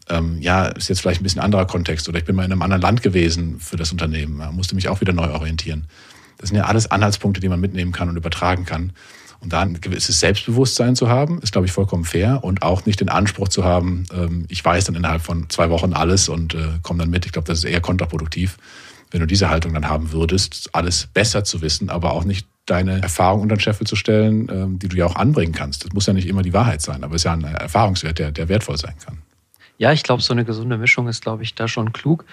ähm, 0.08 0.40
ja, 0.40 0.66
ist 0.66 0.88
jetzt 0.88 1.00
vielleicht 1.00 1.20
ein 1.20 1.24
bisschen 1.24 1.40
anderer 1.40 1.66
Kontext 1.66 2.08
oder 2.08 2.18
ich 2.18 2.24
bin 2.24 2.36
mal 2.36 2.44
in 2.44 2.52
einem 2.52 2.62
anderen 2.62 2.82
Land 2.82 3.02
gewesen 3.02 3.58
für 3.60 3.76
das 3.76 3.92
Unternehmen, 3.92 4.38
ja, 4.38 4.50
musste 4.52 4.74
mich 4.74 4.88
auch 4.88 5.00
wieder 5.00 5.12
neu 5.12 5.30
orientieren. 5.30 5.86
Das 6.38 6.50
sind 6.50 6.58
ja 6.58 6.64
alles 6.64 6.90
Anhaltspunkte, 6.90 7.40
die 7.40 7.48
man 7.48 7.60
mitnehmen 7.60 7.92
kann 7.92 8.08
und 8.08 8.16
übertragen 8.16 8.64
kann. 8.64 8.92
Und 9.40 9.52
da 9.52 9.60
ein 9.60 9.80
gewisses 9.80 10.20
Selbstbewusstsein 10.20 10.96
zu 10.96 11.08
haben, 11.08 11.38
ist, 11.42 11.52
glaube 11.52 11.66
ich, 11.66 11.72
vollkommen 11.72 12.04
fair 12.04 12.42
und 12.42 12.62
auch 12.62 12.86
nicht 12.86 13.00
den 13.00 13.10
Anspruch 13.10 13.48
zu 13.48 13.64
haben, 13.64 14.04
ähm, 14.12 14.46
ich 14.48 14.64
weiß 14.64 14.86
dann 14.86 14.94
innerhalb 14.94 15.22
von 15.22 15.50
zwei 15.50 15.68
Wochen 15.70 15.92
alles 15.92 16.28
und 16.28 16.54
äh, 16.54 16.78
komme 16.82 17.00
dann 17.00 17.10
mit. 17.10 17.26
Ich 17.26 17.32
glaube, 17.32 17.46
das 17.46 17.58
ist 17.58 17.64
eher 17.64 17.82
kontraproduktiv, 17.82 18.56
wenn 19.10 19.20
du 19.20 19.26
diese 19.26 19.50
Haltung 19.50 19.74
dann 19.74 19.88
haben 19.88 20.12
würdest, 20.12 20.70
alles 20.72 21.08
besser 21.12 21.44
zu 21.44 21.60
wissen, 21.60 21.90
aber 21.90 22.12
auch 22.12 22.24
nicht 22.24 22.48
deine 22.66 23.02
Erfahrung 23.02 23.42
unter 23.42 23.56
den 23.56 23.60
Scheffel 23.60 23.86
zu 23.86 23.96
stellen, 23.96 24.48
ähm, 24.50 24.78
die 24.78 24.88
du 24.88 24.96
ja 24.96 25.06
auch 25.06 25.16
anbringen 25.16 25.52
kannst. 25.52 25.84
Das 25.84 25.92
muss 25.92 26.06
ja 26.06 26.14
nicht 26.14 26.26
immer 26.26 26.42
die 26.42 26.54
Wahrheit 26.54 26.80
sein, 26.80 27.04
aber 27.04 27.14
es 27.14 27.20
ist 27.20 27.24
ja 27.24 27.34
ein 27.34 27.44
Erfahrungswert, 27.44 28.18
der, 28.18 28.32
der 28.32 28.48
wertvoll 28.48 28.78
sein 28.78 28.94
kann. 29.04 29.18
Ja, 29.78 29.92
ich 29.92 30.02
glaube, 30.02 30.22
so 30.22 30.32
eine 30.32 30.44
gesunde 30.44 30.78
Mischung 30.78 31.08
ist, 31.08 31.22
glaube 31.22 31.42
ich, 31.42 31.54
da 31.54 31.68
schon 31.68 31.92
klug. 31.92 32.24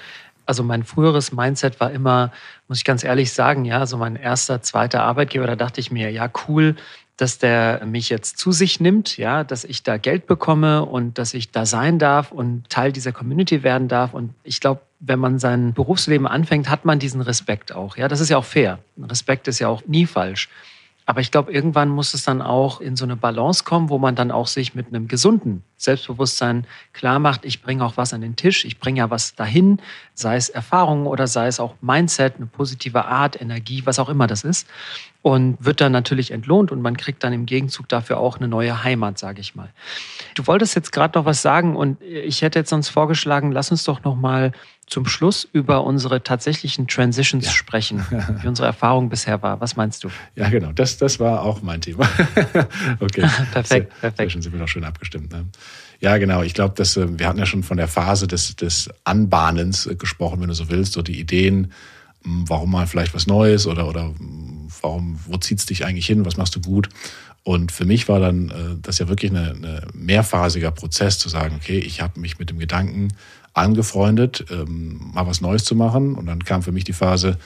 Also 0.46 0.64
mein 0.64 0.84
früheres 0.84 1.32
Mindset 1.32 1.80
war 1.80 1.92
immer, 1.92 2.32
muss 2.68 2.80
ich 2.80 2.86
ganz 2.86 3.04
ehrlich 3.04 3.32
sagen, 3.32 3.66
ja, 3.66 3.86
so 3.86 3.98
mein 3.98 4.16
erster, 4.16 4.62
zweiter 4.62 5.04
Arbeitgeber, 5.04 5.48
da 5.48 5.56
dachte 5.56 5.80
ich 5.80 5.92
mir, 5.92 6.12
ja, 6.12 6.30
cool, 6.48 6.76
dass 7.18 7.38
der 7.38 7.86
mich 7.86 8.10
jetzt 8.10 8.40
zu 8.40 8.52
sich 8.52 8.80
nimmt, 8.80 9.18
ja, 9.18 9.44
dass 9.44 9.64
ich 9.64 9.84
da 9.84 9.98
Geld 9.98 10.26
bekomme 10.26 10.84
und 10.86 11.20
dass 11.20 11.36
ich 11.36 11.52
da 11.52 11.68
sein 11.68 12.00
darf 12.00 12.32
und 12.32 12.68
Teil 12.70 12.92
dieser 12.92 13.12
Community 13.12 13.62
werden 13.62 13.88
darf. 13.88 14.14
Und 14.16 14.34
ich 14.44 14.60
glaube, 14.60 14.82
wenn 15.00 15.20
man 15.20 15.38
sein 15.38 15.74
Berufsleben 15.74 16.26
anfängt, 16.26 16.70
hat 16.70 16.84
man 16.84 16.98
diesen 16.98 17.22
Respekt 17.22 17.74
auch. 17.74 17.96
Ja, 17.96 18.08
das 18.08 18.22
ist 18.22 18.30
ja 18.30 18.38
auch 18.38 18.46
fair. 18.46 18.80
Respekt 19.00 19.48
ist 19.48 19.60
ja 19.60 19.68
auch 19.68 19.86
nie 19.86 20.08
falsch. 20.08 20.50
Aber 21.06 21.20
ich 21.20 21.32
glaube, 21.32 21.52
irgendwann 21.52 21.90
muss 21.90 22.14
es 22.14 22.24
dann 22.24 22.42
auch 22.42 22.80
in 22.80 22.96
so 22.96 23.06
eine 23.06 23.16
Balance 23.16 23.64
kommen, 23.64 23.90
wo 23.90 23.98
man 23.98 24.16
dann 24.16 24.32
auch 24.32 24.48
sich 24.48 24.76
mit 24.76 24.88
einem 24.88 25.08
gesunden 25.08 25.64
Selbstbewusstsein 25.78 26.68
klar 26.94 27.18
macht, 27.18 27.44
ich 27.44 27.64
bringe 27.64 27.84
auch 27.84 27.98
was 27.98 28.14
an 28.14 28.22
den 28.22 28.36
Tisch, 28.36 28.66
ich 28.66 28.80
bringe 28.80 29.00
ja 29.00 29.10
was 29.10 29.34
dahin, 29.34 29.82
sei 30.14 30.36
es 30.36 30.50
Erfahrungen 30.50 31.08
oder 31.08 31.26
sei 31.26 31.48
es 31.48 31.60
auch 31.60 31.74
Mindset, 31.82 32.36
eine 32.38 32.46
positive 32.46 33.06
Art, 33.06 33.42
Energie, 33.42 33.82
was 33.86 33.98
auch 33.98 34.10
immer 34.10 34.28
das 34.28 34.44
ist. 34.44 34.68
Und 35.24 35.58
wird 35.64 35.82
dann 35.82 35.92
natürlich 35.92 36.32
entlohnt 36.32 36.72
und 36.72 36.82
man 36.82 36.98
kriegt 36.98 37.24
dann 37.24 37.34
im 37.34 37.46
Gegenzug 37.46 37.88
dafür 37.90 38.20
auch 38.20 38.38
eine 38.38 38.48
neue 38.48 38.84
Heimat, 38.84 39.18
sage 39.20 39.42
ich 39.42 39.56
mal. 39.56 39.70
Du 40.36 40.46
wolltest 40.48 40.76
jetzt 40.76 40.92
gerade 40.92 41.18
noch 41.18 41.26
was 41.26 41.42
sagen 41.42 41.76
und 41.76 42.02
ich 42.02 42.42
hätte 42.42 42.60
jetzt 42.60 42.70
sonst 42.70 42.90
vorgeschlagen, 42.90 43.52
lass 43.52 43.72
uns 43.72 43.84
doch 43.84 44.04
noch 44.04 44.16
mal 44.16 44.52
zum 44.92 45.06
Schluss 45.06 45.48
über 45.54 45.86
unsere 45.86 46.22
tatsächlichen 46.22 46.86
Transitions 46.86 47.46
ja. 47.46 47.52
sprechen, 47.52 48.06
wie 48.42 48.48
unsere 48.48 48.68
Erfahrung 48.68 49.08
bisher 49.08 49.42
war. 49.42 49.62
Was 49.62 49.78
meinst 49.78 50.04
du? 50.04 50.10
Ja, 50.36 50.50
genau. 50.50 50.74
Das, 50.74 50.98
das 50.98 51.18
war 51.20 51.44
auch 51.44 51.62
mein 51.62 51.80
Thema. 51.80 52.08
okay. 53.00 53.22
perfekt, 53.54 53.68
sehr, 53.68 53.82
perfekt. 53.82 54.34
Sehr 54.34 54.42
sind 54.42 54.52
wir 54.52 54.60
noch 54.60 54.68
schön 54.68 54.84
abgestimmt. 54.84 55.32
Ne? 55.32 55.46
Ja, 56.02 56.18
genau. 56.18 56.44
Ich 56.44 56.54
glaube, 56.54 56.76
dass 56.76 56.98
äh, 56.98 57.08
wir 57.18 57.28
hatten 57.28 57.40
ja 57.40 57.46
schon 57.46 57.64
von 57.64 57.78
der 57.78 57.88
Phase 57.88 58.28
des, 58.28 58.58
des 58.58 58.90
Anbahnens 59.06 59.86
äh, 59.86 59.96
gesprochen, 59.96 60.42
wenn 60.42 60.50
du 60.50 60.54
so 60.54 60.70
willst, 60.70 60.92
so 60.92 61.02
die 61.02 61.18
Ideen, 61.18 61.72
hm, 62.24 62.50
warum 62.50 62.72
mal 62.72 62.86
vielleicht 62.86 63.14
was 63.14 63.28
Neues 63.28 63.68
oder, 63.68 63.88
oder 63.88 64.08
hm, 64.08 64.68
warum, 64.82 65.18
wo 65.26 65.38
zieht's 65.38 65.66
dich 65.66 65.86
eigentlich 65.86 66.06
hin, 66.06 66.26
was 66.26 66.36
machst 66.36 66.54
du 66.58 66.60
gut? 66.60 66.90
Und 67.44 67.72
für 67.72 67.86
mich 67.86 68.10
war 68.10 68.20
dann 68.20 68.50
äh, 68.50 68.76
das 68.82 69.00
ja 69.00 69.08
wirklich 69.08 69.32
ein 69.32 69.82
mehrphasiger 69.94 70.70
Prozess 70.72 71.18
zu 71.18 71.30
sagen, 71.30 71.56
okay, 71.56 71.80
ich 71.80 72.02
habe 72.02 72.20
mich 72.20 72.40
mit 72.40 72.50
dem 72.50 72.60
Gedanken 72.60 73.14
angefreundet, 73.54 74.46
ähm, 74.50 75.12
mal 75.14 75.28
was 75.28 75.42
Neues 75.42 75.64
zu 75.64 75.76
machen. 75.76 76.16
Und 76.16 76.26
dann 76.26 76.44
kam 76.44 76.64
für 76.64 76.72
mich 76.72 76.84
die 76.84 76.94
Phase, 76.94 77.38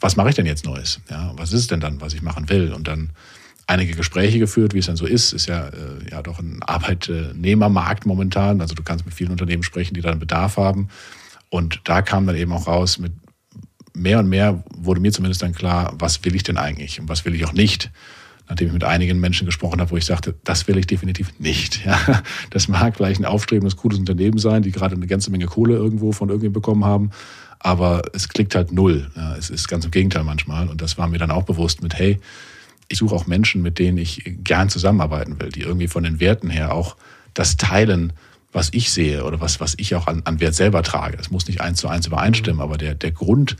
was 0.00 0.16
mache 0.16 0.30
ich 0.30 0.34
denn 0.34 0.46
jetzt 0.46 0.64
Neues? 0.64 1.00
Ja, 1.10 1.32
was 1.36 1.52
ist 1.52 1.60
es 1.60 1.66
denn 1.66 1.80
dann, 1.80 2.00
was 2.00 2.14
ich 2.14 2.22
machen 2.22 2.48
will? 2.48 2.72
Und 2.72 2.88
dann 2.88 3.10
einige 3.66 3.94
Gespräche 3.94 4.38
geführt, 4.38 4.74
wie 4.74 4.78
es 4.78 4.86
dann 4.86 4.96
so 4.96 5.06
ist. 5.06 5.32
Ist 5.32 5.46
ja, 5.46 5.68
äh, 5.68 6.10
ja 6.10 6.22
doch 6.22 6.38
ein 6.38 6.62
Arbeitnehmermarkt 6.62 8.06
momentan. 8.06 8.60
Also 8.60 8.74
du 8.74 8.82
kannst 8.82 9.04
mit 9.04 9.14
vielen 9.14 9.30
Unternehmen 9.30 9.62
sprechen, 9.62 9.94
die 9.94 10.00
dann 10.00 10.18
Bedarf 10.18 10.56
haben. 10.56 10.88
Und 11.50 11.80
da 11.84 12.02
kam 12.02 12.26
dann 12.26 12.36
eben 12.36 12.52
auch 12.52 12.66
raus, 12.66 12.98
mit 12.98 13.12
mehr 13.94 14.18
und 14.20 14.28
mehr 14.28 14.62
wurde 14.76 15.00
mir 15.00 15.12
zumindest 15.12 15.42
dann 15.42 15.54
klar, 15.54 15.94
was 15.98 16.24
will 16.24 16.34
ich 16.34 16.42
denn 16.42 16.56
eigentlich 16.56 17.00
und 17.00 17.08
was 17.08 17.24
will 17.24 17.34
ich 17.34 17.46
auch 17.46 17.52
nicht 17.52 17.90
nachdem 18.48 18.68
ich 18.68 18.72
mit 18.72 18.84
einigen 18.84 19.20
Menschen 19.20 19.46
gesprochen 19.46 19.80
habe, 19.80 19.90
wo 19.90 19.96
ich 19.96 20.04
sagte, 20.04 20.34
das 20.44 20.66
will 20.68 20.78
ich 20.78 20.86
definitiv 20.86 21.32
nicht. 21.38 21.84
Ja, 21.84 22.22
das 22.50 22.68
mag 22.68 22.96
vielleicht 22.96 23.20
ein 23.20 23.24
aufstrebendes, 23.24 23.76
cooles 23.76 23.98
Unternehmen 23.98 24.38
sein, 24.38 24.62
die 24.62 24.72
gerade 24.72 24.94
eine 24.94 25.06
ganze 25.06 25.30
Menge 25.30 25.46
Kohle 25.46 25.74
irgendwo 25.74 26.12
von 26.12 26.28
irgendjemandem 26.28 26.60
bekommen 26.60 26.84
haben, 26.84 27.10
aber 27.58 28.02
es 28.12 28.28
klickt 28.28 28.54
halt 28.54 28.72
null. 28.72 29.10
Ja, 29.16 29.36
es 29.36 29.50
ist 29.50 29.68
ganz 29.68 29.84
im 29.84 29.90
Gegenteil 29.90 30.24
manchmal. 30.24 30.68
Und 30.68 30.80
das 30.80 30.98
war 30.98 31.08
mir 31.08 31.18
dann 31.18 31.30
auch 31.30 31.42
bewusst 31.42 31.82
mit, 31.82 31.94
hey, 31.94 32.20
ich 32.88 32.98
suche 32.98 33.14
auch 33.14 33.26
Menschen, 33.26 33.62
mit 33.62 33.78
denen 33.78 33.98
ich 33.98 34.22
gern 34.42 34.70
zusammenarbeiten 34.70 35.40
will, 35.40 35.50
die 35.50 35.60
irgendwie 35.60 35.88
von 35.88 36.04
den 36.04 36.20
Werten 36.20 36.50
her 36.50 36.72
auch 36.72 36.96
das 37.34 37.56
teilen, 37.56 38.12
was 38.52 38.70
ich 38.72 38.90
sehe 38.90 39.24
oder 39.24 39.40
was, 39.40 39.60
was 39.60 39.74
ich 39.76 39.94
auch 39.94 40.06
an, 40.06 40.22
an 40.24 40.40
Wert 40.40 40.54
selber 40.54 40.82
trage. 40.82 41.16
Das 41.16 41.30
muss 41.30 41.46
nicht 41.46 41.60
eins 41.60 41.80
zu 41.80 41.88
eins 41.88 42.06
übereinstimmen, 42.06 42.56
mhm. 42.56 42.62
aber 42.62 42.78
der, 42.78 42.94
der 42.94 43.12
Grund, 43.12 43.56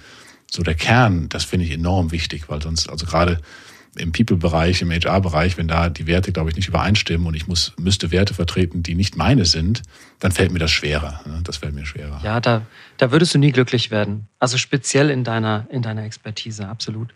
so 0.51 0.62
der 0.62 0.74
Kern, 0.74 1.29
das 1.29 1.44
finde 1.44 1.66
ich 1.66 1.72
enorm 1.72 2.11
wichtig, 2.11 2.48
weil 2.48 2.62
sonst, 2.62 2.88
also 2.88 3.05
gerade 3.05 3.40
im 3.96 4.12
People-Bereich, 4.12 4.83
im 4.83 4.90
HR-Bereich, 4.90 5.57
wenn 5.57 5.68
da 5.68 5.88
die 5.88 6.07
Werte, 6.07 6.33
glaube 6.33 6.51
ich, 6.51 6.57
nicht 6.57 6.68
übereinstimmen 6.68 7.27
und 7.27 7.35
ich 7.35 7.48
muss, 7.48 7.72
müsste 7.79 8.11
Werte 8.11 8.35
vertreten, 8.35 8.83
die 8.83 8.94
nicht 8.94 9.16
meine 9.16 9.44
sind, 9.44 9.83
dann 10.20 10.33
fällt 10.33 10.53
mir 10.53 10.59
das 10.59 10.70
schwerer. 10.70 11.20
Das 11.44 11.59
fällt 11.59 11.74
mir 11.74 11.87
schwerer. 11.87 12.20
Ja, 12.22 12.40
da, 12.40 12.62
da 12.96 13.11
würdest 13.11 13.35
du 13.35 13.38
nie 13.38 13.53
glücklich 13.53 13.90
werden. 13.90 14.29
Also 14.38 14.59
speziell 14.59 15.11
in 15.11 15.24
deiner, 15.24 15.66
in 15.70 15.83
deiner 15.83 16.05
Expertise, 16.05 16.68
absolut. 16.68 17.09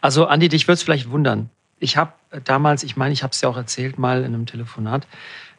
Also 0.00 0.26
Andi, 0.26 0.48
dich 0.48 0.66
würde 0.66 0.74
es 0.74 0.82
vielleicht 0.82 1.10
wundern. 1.10 1.50
Ich 1.78 1.96
habe 1.96 2.12
damals, 2.44 2.82
ich 2.82 2.96
meine, 2.96 3.12
ich 3.12 3.22
habe 3.22 3.32
es 3.32 3.40
ja 3.40 3.48
auch 3.48 3.56
erzählt 3.56 3.98
mal 3.98 4.20
in 4.20 4.34
einem 4.34 4.46
Telefonat, 4.46 5.06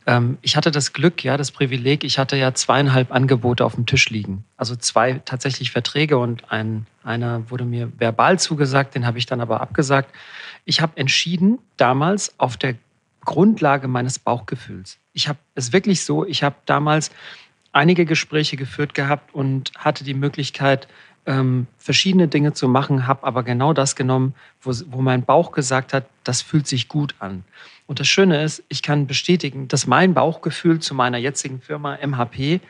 ähm, 0.06 0.38
ich 0.42 0.56
hatte 0.56 0.72
das 0.72 0.94
Glück, 0.94 1.24
ja, 1.24 1.38
das 1.38 1.52
Privileg, 1.52 2.04
ich 2.04 2.20
hatte 2.20 2.36
ja 2.38 2.54
zweieinhalb 2.54 3.12
Angebote 3.12 3.66
auf 3.66 3.76
dem 3.76 3.86
Tisch 3.86 4.10
liegen. 4.10 4.46
Also 4.58 4.76
zwei 4.76 5.22
tatsächlich 5.26 5.72
Verträge 5.72 6.18
und 6.18 6.52
ein, 6.52 6.86
einer 7.04 7.50
wurde 7.50 7.66
mir 7.66 7.92
verbal 7.98 8.40
zugesagt, 8.40 8.96
den 8.96 9.06
habe 9.06 9.18
ich 9.18 9.26
dann 9.26 9.42
aber 9.42 9.62
abgesagt. 9.62 10.14
Ich 10.64 10.82
habe 10.82 10.98
entschieden, 10.98 11.60
damals 11.78 12.40
auf 12.40 12.58
der 12.58 12.76
Grundlage 13.24 13.88
meines 13.88 14.20
Bauchgefühls. 14.20 15.00
Ich 15.14 15.28
habe 15.28 15.40
es 15.56 15.74
wirklich 15.74 16.06
so, 16.06 16.26
ich 16.26 16.44
habe 16.44 16.56
damals 16.66 17.10
einige 17.72 18.06
Gespräche 18.06 18.58
geführt 18.58 18.94
gehabt 18.94 19.34
und 19.34 19.72
hatte 19.78 20.04
die 20.04 20.14
Möglichkeit, 20.14 20.88
ähm, 21.26 21.66
verschiedene 21.78 22.28
Dinge 22.28 22.54
zu 22.54 22.68
machen, 22.68 23.08
habe 23.08 23.24
aber 23.24 23.44
genau 23.44 23.74
das 23.74 23.96
genommen, 23.96 24.36
wo, 24.62 24.72
wo 24.88 25.02
mein 25.02 25.24
Bauch 25.24 25.52
gesagt 25.52 25.92
hat, 25.92 26.06
das 26.24 26.42
fühlt 26.42 26.68
sich 26.68 26.88
gut 26.88 27.16
an. 27.20 27.44
Und 27.88 28.00
das 28.00 28.08
Schöne 28.08 28.44
ist, 28.44 28.64
ich 28.68 28.82
kann 28.82 29.08
bestätigen, 29.08 29.68
dass 29.68 29.88
mein 29.88 30.14
Bauchgefühl 30.14 30.80
zu 30.80 30.96
meiner 30.96 31.18
jetzigen 31.18 31.62
Firma 31.62 31.98
MHP 31.98 32.62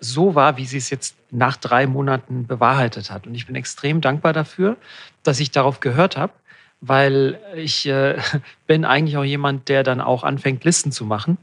so 0.00 0.34
war, 0.34 0.56
wie 0.56 0.66
sie 0.66 0.78
es 0.78 0.90
jetzt 0.90 1.16
nach 1.30 1.56
drei 1.56 1.86
Monaten 1.86 2.46
bewahrheitet 2.46 3.10
hat. 3.10 3.26
Und 3.26 3.34
ich 3.34 3.46
bin 3.46 3.56
extrem 3.56 4.00
dankbar 4.00 4.32
dafür, 4.32 4.76
dass 5.22 5.40
ich 5.40 5.50
darauf 5.50 5.80
gehört 5.80 6.16
habe, 6.16 6.32
weil 6.80 7.38
ich 7.54 7.86
äh, 7.86 8.18
bin 8.66 8.84
eigentlich 8.84 9.16
auch 9.16 9.24
jemand, 9.24 9.68
der 9.68 9.82
dann 9.82 10.00
auch 10.00 10.24
anfängt, 10.24 10.64
Listen 10.64 10.92
zu 10.92 11.04
machen. 11.04 11.38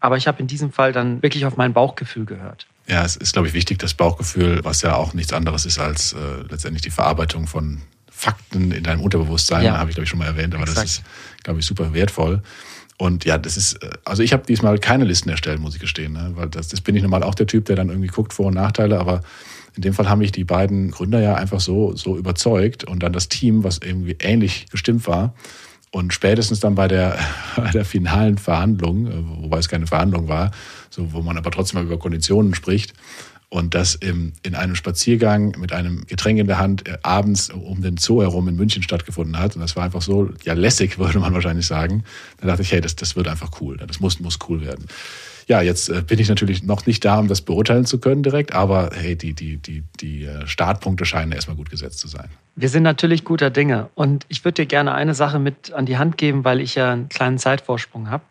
Aber 0.00 0.16
ich 0.16 0.26
habe 0.26 0.40
in 0.40 0.46
diesem 0.46 0.72
Fall 0.72 0.92
dann 0.92 1.22
wirklich 1.22 1.46
auf 1.46 1.56
mein 1.56 1.72
Bauchgefühl 1.72 2.26
gehört. 2.26 2.66
Ja, 2.86 3.04
es 3.04 3.16
ist, 3.16 3.32
glaube 3.32 3.48
ich, 3.48 3.54
wichtig, 3.54 3.78
das 3.78 3.94
Bauchgefühl, 3.94 4.60
was 4.62 4.82
ja 4.82 4.94
auch 4.94 5.14
nichts 5.14 5.32
anderes 5.32 5.64
ist 5.66 5.78
als 5.78 6.12
äh, 6.12 6.42
letztendlich 6.48 6.82
die 6.82 6.90
Verarbeitung 6.90 7.46
von 7.46 7.82
Fakten 8.18 8.72
in 8.72 8.82
deinem 8.82 9.02
Unterbewusstsein, 9.02 9.62
ja. 9.62 9.76
habe 9.76 9.90
ich, 9.90 9.94
glaube 9.94 10.04
ich, 10.04 10.10
schon 10.10 10.18
mal 10.18 10.24
erwähnt, 10.24 10.54
aber 10.54 10.62
Exakt. 10.62 10.78
das 10.78 10.92
ist, 10.98 11.02
glaube 11.44 11.60
ich, 11.60 11.66
super 11.66 11.92
wertvoll. 11.92 12.42
Und 12.96 13.26
ja, 13.26 13.36
das 13.36 13.58
ist, 13.58 13.74
äh, 13.82 13.90
also 14.06 14.22
ich 14.22 14.32
habe 14.32 14.44
diesmal 14.46 14.78
keine 14.78 15.04
Listen 15.04 15.28
erstellt, 15.28 15.60
muss 15.60 15.74
ich 15.74 15.80
gestehen, 15.80 16.14
ne? 16.14 16.32
weil 16.34 16.48
das, 16.48 16.68
das 16.68 16.80
bin 16.80 16.96
ich 16.96 17.02
normal 17.02 17.22
auch 17.22 17.34
der 17.34 17.46
Typ, 17.46 17.66
der 17.66 17.76
dann 17.76 17.90
irgendwie 17.90 18.08
guckt 18.08 18.32
Vor- 18.32 18.46
und 18.46 18.54
Nachteile, 18.54 18.98
aber 18.98 19.20
in 19.74 19.82
dem 19.82 19.92
Fall 19.92 20.08
haben 20.08 20.20
mich 20.20 20.32
die 20.32 20.44
beiden 20.44 20.92
Gründer 20.92 21.20
ja 21.20 21.34
einfach 21.34 21.60
so, 21.60 21.94
so 21.94 22.16
überzeugt 22.16 22.84
und 22.84 23.02
dann 23.02 23.12
das 23.12 23.28
Team, 23.28 23.64
was 23.64 23.78
irgendwie 23.78 24.16
ähnlich 24.18 24.66
gestimmt 24.70 25.06
war. 25.06 25.34
Und 25.90 26.14
spätestens 26.14 26.60
dann 26.60 26.74
bei 26.74 26.88
der, 26.88 27.18
bei 27.56 27.70
der 27.70 27.84
finalen 27.84 28.38
Verhandlung, 28.38 29.06
äh, 29.08 29.42
wobei 29.42 29.58
es 29.58 29.68
keine 29.68 29.86
Verhandlung 29.86 30.26
war, 30.26 30.52
so, 30.88 31.12
wo 31.12 31.20
man 31.20 31.36
aber 31.36 31.50
trotzdem 31.50 31.80
mal 31.80 31.86
über 31.86 31.98
Konditionen 31.98 32.54
spricht, 32.54 32.94
und 33.48 33.74
das 33.74 33.94
im, 33.94 34.32
in 34.42 34.54
einem 34.54 34.74
Spaziergang 34.74 35.56
mit 35.58 35.72
einem 35.72 36.04
Getränk 36.06 36.38
in 36.38 36.46
der 36.46 36.58
Hand 36.58 36.88
äh, 36.88 36.98
abends 37.02 37.50
um 37.50 37.80
den 37.80 37.96
Zoo 37.96 38.20
herum 38.20 38.48
in 38.48 38.56
München 38.56 38.82
stattgefunden 38.82 39.38
hat. 39.38 39.54
Und 39.54 39.62
das 39.62 39.76
war 39.76 39.84
einfach 39.84 40.02
so, 40.02 40.30
ja, 40.44 40.54
lässig, 40.54 40.98
würde 40.98 41.20
man 41.20 41.32
wahrscheinlich 41.32 41.66
sagen. 41.66 42.04
Da 42.40 42.48
dachte 42.48 42.62
ich, 42.62 42.72
hey, 42.72 42.80
das, 42.80 42.96
das 42.96 43.14
wird 43.16 43.28
einfach 43.28 43.60
cool. 43.60 43.76
Das 43.76 44.00
muss, 44.00 44.20
muss 44.20 44.38
cool 44.48 44.62
werden. 44.62 44.86
Ja, 45.46 45.62
jetzt 45.62 45.88
äh, 45.88 46.02
bin 46.02 46.18
ich 46.18 46.28
natürlich 46.28 46.64
noch 46.64 46.86
nicht 46.86 47.04
da, 47.04 47.20
um 47.20 47.28
das 47.28 47.40
beurteilen 47.40 47.84
zu 47.84 48.00
können 48.00 48.24
direkt, 48.24 48.52
aber 48.52 48.90
hey, 48.92 49.14
die, 49.14 49.32
die, 49.32 49.58
die, 49.58 49.84
die 50.00 50.24
äh, 50.24 50.44
Startpunkte 50.48 51.04
scheinen 51.04 51.30
erstmal 51.30 51.56
gut 51.56 51.70
gesetzt 51.70 52.00
zu 52.00 52.08
sein. 52.08 52.28
Wir 52.56 52.68
sind 52.68 52.82
natürlich 52.82 53.22
guter 53.22 53.50
Dinge. 53.50 53.88
Und 53.94 54.26
ich 54.28 54.44
würde 54.44 54.62
dir 54.62 54.66
gerne 54.66 54.92
eine 54.92 55.14
Sache 55.14 55.38
mit 55.38 55.72
an 55.72 55.86
die 55.86 55.98
Hand 55.98 56.18
geben, 56.18 56.44
weil 56.44 56.60
ich 56.60 56.74
ja 56.74 56.92
einen 56.92 57.08
kleinen 57.08 57.38
Zeitvorsprung 57.38 58.10
habe. 58.10 58.24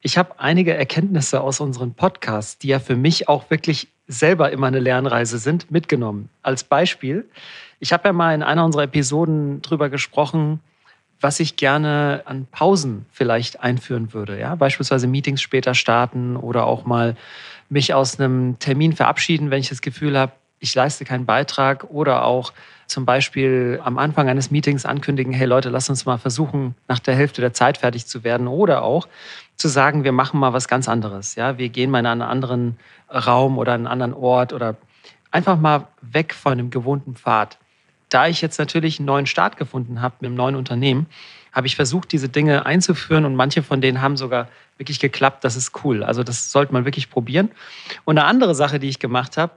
Ich 0.00 0.16
habe 0.16 0.40
einige 0.40 0.74
Erkenntnisse 0.74 1.42
aus 1.42 1.60
unseren 1.60 1.92
Podcasts, 1.92 2.58
die 2.58 2.68
ja 2.68 2.80
für 2.80 2.96
mich 2.96 3.28
auch 3.28 3.50
wirklich 3.50 3.88
selber 4.12 4.50
immer 4.50 4.68
eine 4.68 4.78
Lernreise 4.78 5.38
sind, 5.38 5.70
mitgenommen. 5.70 6.28
Als 6.42 6.64
Beispiel, 6.64 7.28
ich 7.80 7.92
habe 7.92 8.08
ja 8.08 8.12
mal 8.12 8.34
in 8.34 8.42
einer 8.42 8.64
unserer 8.64 8.84
Episoden 8.84 9.62
drüber 9.62 9.88
gesprochen, 9.88 10.60
was 11.20 11.40
ich 11.40 11.56
gerne 11.56 12.22
an 12.24 12.46
Pausen 12.50 13.06
vielleicht 13.12 13.60
einführen 13.60 14.12
würde. 14.12 14.38
Ja? 14.38 14.54
Beispielsweise 14.56 15.06
Meetings 15.06 15.40
später 15.40 15.74
starten 15.74 16.36
oder 16.36 16.66
auch 16.66 16.84
mal 16.84 17.16
mich 17.68 17.94
aus 17.94 18.18
einem 18.18 18.58
Termin 18.58 18.92
verabschieden, 18.92 19.50
wenn 19.50 19.60
ich 19.60 19.68
das 19.68 19.82
Gefühl 19.82 20.18
habe, 20.18 20.32
ich 20.58 20.74
leiste 20.74 21.04
keinen 21.04 21.26
Beitrag 21.26 21.84
oder 21.90 22.24
auch 22.24 22.52
zum 22.86 23.06
Beispiel 23.06 23.80
am 23.82 23.98
Anfang 23.98 24.28
eines 24.28 24.50
Meetings 24.50 24.84
ankündigen, 24.84 25.32
hey 25.32 25.46
Leute, 25.46 25.70
lasst 25.70 25.90
uns 25.90 26.04
mal 26.04 26.18
versuchen, 26.18 26.74
nach 26.88 26.98
der 26.98 27.14
Hälfte 27.14 27.40
der 27.40 27.52
Zeit 27.52 27.78
fertig 27.78 28.06
zu 28.06 28.22
werden 28.22 28.46
oder 28.46 28.82
auch 28.82 29.08
zu 29.62 29.68
sagen, 29.68 30.04
wir 30.04 30.12
machen 30.12 30.38
mal 30.38 30.52
was 30.52 30.68
ganz 30.68 30.88
anderes. 30.88 31.36
Ja, 31.36 31.56
wir 31.56 31.70
gehen 31.70 31.90
mal 31.90 32.00
in 32.00 32.06
einen 32.06 32.22
anderen 32.22 32.76
Raum 33.10 33.56
oder 33.56 33.72
einen 33.72 33.86
anderen 33.86 34.12
Ort 34.12 34.52
oder 34.52 34.76
einfach 35.30 35.58
mal 35.58 35.88
weg 36.02 36.34
von 36.34 36.58
dem 36.58 36.70
gewohnten 36.70 37.14
Pfad. 37.14 37.58
Da 38.10 38.26
ich 38.26 38.42
jetzt 38.42 38.58
natürlich 38.58 38.98
einen 38.98 39.06
neuen 39.06 39.26
Start 39.26 39.56
gefunden 39.56 40.02
habe 40.02 40.16
mit 40.20 40.28
einem 40.28 40.36
neuen 40.36 40.56
Unternehmen, 40.56 41.06
habe 41.52 41.66
ich 41.66 41.76
versucht, 41.76 42.12
diese 42.12 42.28
Dinge 42.28 42.66
einzuführen 42.66 43.24
und 43.24 43.36
manche 43.36 43.62
von 43.62 43.80
denen 43.80 44.02
haben 44.02 44.16
sogar 44.16 44.48
wirklich 44.78 45.00
geklappt. 45.00 45.44
Das 45.44 45.56
ist 45.56 45.84
cool. 45.84 46.02
Also 46.02 46.22
das 46.22 46.50
sollte 46.50 46.72
man 46.72 46.84
wirklich 46.84 47.08
probieren. 47.08 47.50
Und 48.04 48.18
eine 48.18 48.26
andere 48.26 48.54
Sache, 48.54 48.78
die 48.78 48.88
ich 48.88 48.98
gemacht 48.98 49.36
habe, 49.36 49.52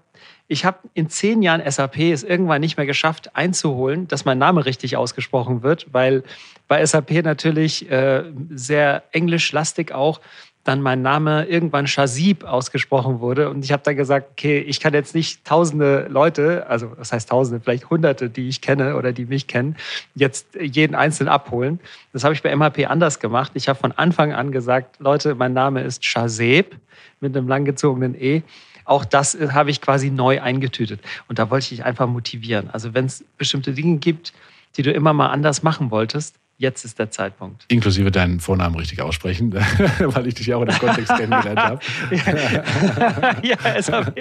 ich 0.48 0.66
habe 0.66 0.78
in 0.94 1.10
zehn 1.10 1.42
Jahren 1.42 1.62
SAP 1.70 1.98
es 1.98 2.24
irgendwann 2.24 2.62
nicht 2.62 2.78
mehr 2.78 2.86
geschafft, 2.86 3.36
einzuholen, 3.36 4.08
dass 4.08 4.26
mein 4.26 4.38
Name 4.38 4.66
richtig 4.66 4.96
ausgesprochen 4.96 5.64
wird, 5.64 5.88
weil 5.92 6.24
bei 6.68 6.86
SAP 6.86 7.24
natürlich 7.24 7.90
äh, 7.90 8.24
sehr 8.50 9.04
englischlastig 9.12 9.94
auch 9.94 10.20
dann 10.66 10.82
mein 10.82 11.04
Name 11.04 11.46
irgendwann 11.46 11.86
Shazib 11.86 12.44
ausgesprochen 12.44 13.20
wurde. 13.20 13.50
Und 13.50 13.64
ich 13.64 13.72
habe 13.72 13.84
dann 13.84 13.96
gesagt, 13.96 14.32
okay, 14.32 14.60
ich 14.60 14.80
kann 14.80 14.96
jetzt 14.96 15.14
nicht 15.14 15.46
tausende 15.46 16.08
Leute, 16.10 16.66
also 16.68 16.88
das 16.88 17.14
heißt 17.14 17.30
tausende, 17.30 17.60
vielleicht 17.62 17.92
hunderte, 17.92 18.32
die 18.32 18.50
ich 18.50 18.62
kenne 18.62 18.96
oder 18.96 19.14
die 19.14 19.26
mich 19.26 19.46
kennen, 19.46 19.76
jetzt 20.16 20.48
jeden 20.60 20.96
einzeln 20.96 21.28
abholen. 21.28 21.80
Das 22.14 22.24
habe 22.24 22.34
ich 22.34 22.42
bei 22.42 22.56
MHP 22.56 22.88
anders 22.88 23.20
gemacht. 23.20 23.52
Ich 23.54 23.70
habe 23.70 23.78
von 23.78 23.92
Anfang 23.92 24.34
an 24.34 24.52
gesagt, 24.52 25.00
Leute, 25.00 25.36
mein 25.36 25.54
Name 25.54 25.84
ist 25.84 26.04
Shazeb 26.04 26.76
mit 27.20 27.38
einem 27.38 27.48
langgezogenen 27.48 28.20
E. 28.20 28.42
Auch 28.86 29.04
das 29.04 29.38
habe 29.52 29.72
ich 29.72 29.82
quasi 29.82 30.10
neu 30.12 30.42
eingetütet. 30.42 31.02
Und 31.28 31.40
da 31.40 31.50
wollte 31.50 31.64
ich 31.66 31.70
dich 31.70 31.86
einfach 31.86 32.08
motivieren. 32.08 32.70
Also 32.70 32.94
wenn 32.94 33.06
es 33.06 33.26
bestimmte 33.38 33.74
Dinge 33.74 33.98
gibt, 33.98 34.34
die 34.78 34.84
du 34.84 34.92
immer 34.92 35.14
mal 35.14 35.28
anders 35.28 35.64
machen 35.64 35.92
wolltest, 35.92 36.36
jetzt 36.58 36.86
ist 36.86 37.00
der 37.00 37.12
Zeitpunkt. 37.12 37.66
Inklusive 37.68 38.12
deinen 38.12 38.40
Vornamen 38.40 38.76
richtig 38.76 39.02
aussprechen, 39.02 39.54
weil 40.00 40.28
ich 40.28 40.36
dich 40.36 40.48
ja 40.48 40.58
auch 40.58 40.62
in 40.62 40.70
dem 40.70 40.80
Kontext 40.80 41.14
kennengelernt 41.18 41.60
habe. 41.60 41.80
ja, 43.48 43.82
SAP. 43.82 44.18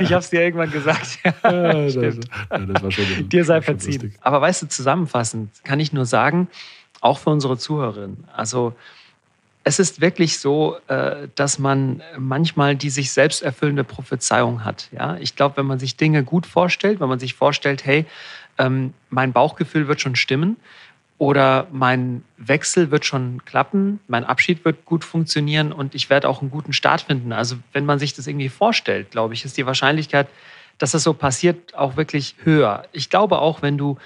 Ich 0.00 0.12
habe 0.12 0.20
es 0.20 0.30
dir 0.30 0.42
irgendwann 0.42 0.70
gesagt. 0.70 1.18
Ja, 1.24 1.32
das, 1.32 1.94
das, 1.94 2.82
war 2.82 2.90
schon 2.90 3.28
dir 3.28 3.44
sei 3.44 3.60
verziehen. 3.60 4.14
Aber 4.20 4.40
weißt 4.40 4.62
du, 4.62 4.68
zusammenfassend 4.68 5.50
kann 5.64 5.80
ich 5.80 5.92
nur 5.92 6.06
sagen, 6.06 6.48
auch 7.00 7.18
für 7.18 7.30
unsere 7.30 7.58
Zuhörerinnen, 7.58 8.24
also 8.34 8.74
es 9.62 9.78
ist 9.78 10.00
wirklich 10.00 10.38
so, 10.38 10.78
äh, 10.88 11.28
dass 11.34 11.58
man 11.58 12.02
manchmal 12.18 12.76
die 12.76 12.90
sich 12.90 13.12
selbst 13.12 13.42
erfüllende 13.42 13.84
Prophezeiung 13.84 14.64
hat. 14.64 14.88
Ja, 14.92 15.16
ich 15.16 15.36
glaube, 15.36 15.58
wenn 15.58 15.66
man 15.66 15.78
sich 15.78 15.96
Dinge 15.96 16.24
gut 16.24 16.46
vorstellt, 16.46 17.00
wenn 17.00 17.08
man 17.08 17.18
sich 17.18 17.34
vorstellt, 17.34 17.84
hey, 17.84 18.06
ähm, 18.58 18.94
mein 19.10 19.32
Bauchgefühl 19.32 19.88
wird 19.88 20.00
schon 20.00 20.16
stimmen, 20.16 20.56
oder 21.20 21.66
mein 21.70 22.24
Wechsel 22.38 22.90
wird 22.90 23.04
schon 23.04 23.44
klappen, 23.44 24.00
mein 24.08 24.24
Abschied 24.24 24.64
wird 24.64 24.86
gut 24.86 25.04
funktionieren 25.04 25.70
und 25.70 25.94
ich 25.94 26.08
werde 26.08 26.26
auch 26.26 26.40
einen 26.40 26.50
guten 26.50 26.72
Start 26.72 27.02
finden. 27.02 27.34
Also 27.34 27.56
wenn 27.74 27.84
man 27.84 27.98
sich 27.98 28.14
das 28.14 28.26
irgendwie 28.26 28.48
vorstellt, 28.48 29.10
glaube 29.10 29.34
ich, 29.34 29.44
ist 29.44 29.58
die 29.58 29.66
Wahrscheinlichkeit, 29.66 30.28
dass 30.78 30.92
das 30.92 31.02
so 31.02 31.12
passiert, 31.12 31.74
auch 31.74 31.98
wirklich 31.98 32.36
höher. 32.42 32.86
Ich 32.92 33.10
glaube 33.10 33.38
auch, 33.40 33.60
wenn 33.60 33.76
du 33.76 33.98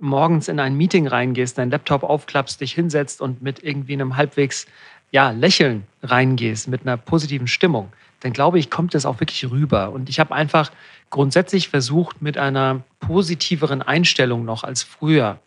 morgens 0.00 0.48
in 0.48 0.58
ein 0.58 0.76
Meeting 0.76 1.06
reingehst, 1.06 1.56
deinen 1.56 1.70
Laptop 1.70 2.02
aufklappst, 2.02 2.60
dich 2.60 2.72
hinsetzt 2.72 3.20
und 3.20 3.42
mit 3.42 3.62
irgendwie 3.62 3.92
einem 3.92 4.16
halbwegs 4.16 4.66
ja, 5.10 5.30
Lächeln 5.30 5.84
reingehst, 6.02 6.68
mit 6.68 6.82
einer 6.82 6.96
positiven 6.96 7.46
Stimmung, 7.46 7.92
dann 8.20 8.32
glaube 8.32 8.58
ich, 8.58 8.70
kommt 8.70 8.94
das 8.94 9.06
auch 9.06 9.20
wirklich 9.20 9.48
rüber. 9.50 9.90
Und 9.90 10.08
ich 10.08 10.18
habe 10.20 10.34
einfach 10.34 10.70
grundsätzlich 11.10 11.68
versucht, 11.68 12.22
mit 12.22 12.38
einer 12.38 12.82
positiveren 13.00 13.82
Einstellung 13.82 14.44
noch 14.44 14.64
als 14.64 14.82
früher 14.82 15.38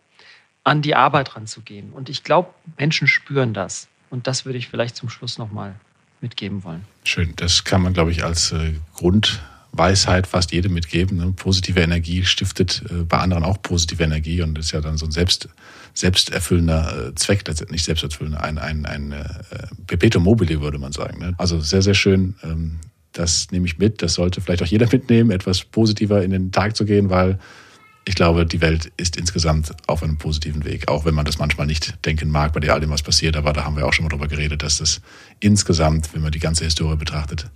an 0.64 0.82
die 0.82 0.94
Arbeit 0.94 1.36
ranzugehen. 1.36 1.92
Und 1.92 2.08
ich 2.08 2.22
glaube, 2.22 2.50
Menschen 2.78 3.08
spüren 3.08 3.54
das. 3.54 3.88
Und 4.10 4.26
das 4.26 4.44
würde 4.44 4.58
ich 4.58 4.68
vielleicht 4.68 4.96
zum 4.96 5.08
Schluss 5.08 5.38
nochmal 5.38 5.74
mitgeben 6.20 6.64
wollen. 6.64 6.84
Schön. 7.04 7.34
Das 7.36 7.64
kann 7.64 7.82
man, 7.82 7.92
glaube 7.94 8.10
ich, 8.10 8.24
als 8.24 8.52
äh, 8.52 8.74
Grundweisheit 9.80 10.26
fast 10.26 10.52
jedem 10.52 10.74
mitgeben. 10.74 11.16
Ne? 11.16 11.32
Positive 11.34 11.80
Energie 11.80 12.24
stiftet 12.24 12.82
äh, 12.90 13.04
bei 13.04 13.18
anderen 13.18 13.44
auch 13.44 13.62
positive 13.62 14.02
Energie 14.02 14.42
und 14.42 14.58
ist 14.58 14.72
ja 14.72 14.80
dann 14.80 14.98
so 14.98 15.06
ein 15.06 15.10
selbst, 15.10 15.48
selbsterfüllender 15.94 17.08
äh, 17.08 17.14
Zweck, 17.14 17.44
nicht 17.70 17.84
selbsterfüllender, 17.84 18.42
ein, 18.42 18.58
ein, 18.58 18.84
ein 18.84 19.12
äh, 19.12 19.24
Perpetuum 19.86 20.24
mobile, 20.24 20.60
würde 20.60 20.78
man 20.78 20.92
sagen. 20.92 21.18
Ne? 21.18 21.34
Also 21.38 21.60
sehr, 21.60 21.82
sehr 21.82 21.94
schön. 21.94 22.34
Ähm, 22.42 22.78
das 23.12 23.50
nehme 23.50 23.66
ich 23.66 23.78
mit. 23.78 24.02
Das 24.02 24.14
sollte 24.14 24.40
vielleicht 24.40 24.62
auch 24.62 24.66
jeder 24.66 24.86
mitnehmen, 24.92 25.30
etwas 25.30 25.64
positiver 25.64 26.22
in 26.22 26.30
den 26.30 26.52
Tag 26.52 26.76
zu 26.76 26.84
gehen, 26.84 27.10
weil 27.10 27.38
ich 28.06 28.14
glaube, 28.14 28.46
die 28.46 28.60
Welt 28.60 28.90
ist 28.96 29.16
insgesamt 29.16 29.72
auf 29.86 30.02
einem 30.02 30.16
positiven 30.16 30.64
Weg, 30.64 30.88
auch 30.88 31.04
wenn 31.04 31.14
man 31.14 31.26
das 31.26 31.38
manchmal 31.38 31.66
nicht 31.66 32.04
denken 32.04 32.30
mag, 32.30 32.52
bei 32.52 32.70
all 32.70 32.80
dem, 32.80 32.90
was 32.90 33.02
passiert. 33.02 33.36
Aber 33.36 33.52
da 33.52 33.64
haben 33.64 33.76
wir 33.76 33.86
auch 33.86 33.92
schon 33.92 34.04
mal 34.04 34.10
drüber 34.10 34.26
geredet, 34.26 34.62
dass 34.62 34.78
das 34.78 35.00
insgesamt, 35.38 36.12
wenn 36.14 36.22
man 36.22 36.32
die 36.32 36.38
ganze 36.38 36.64
Historie 36.64 36.96
betrachtet, 36.96 37.50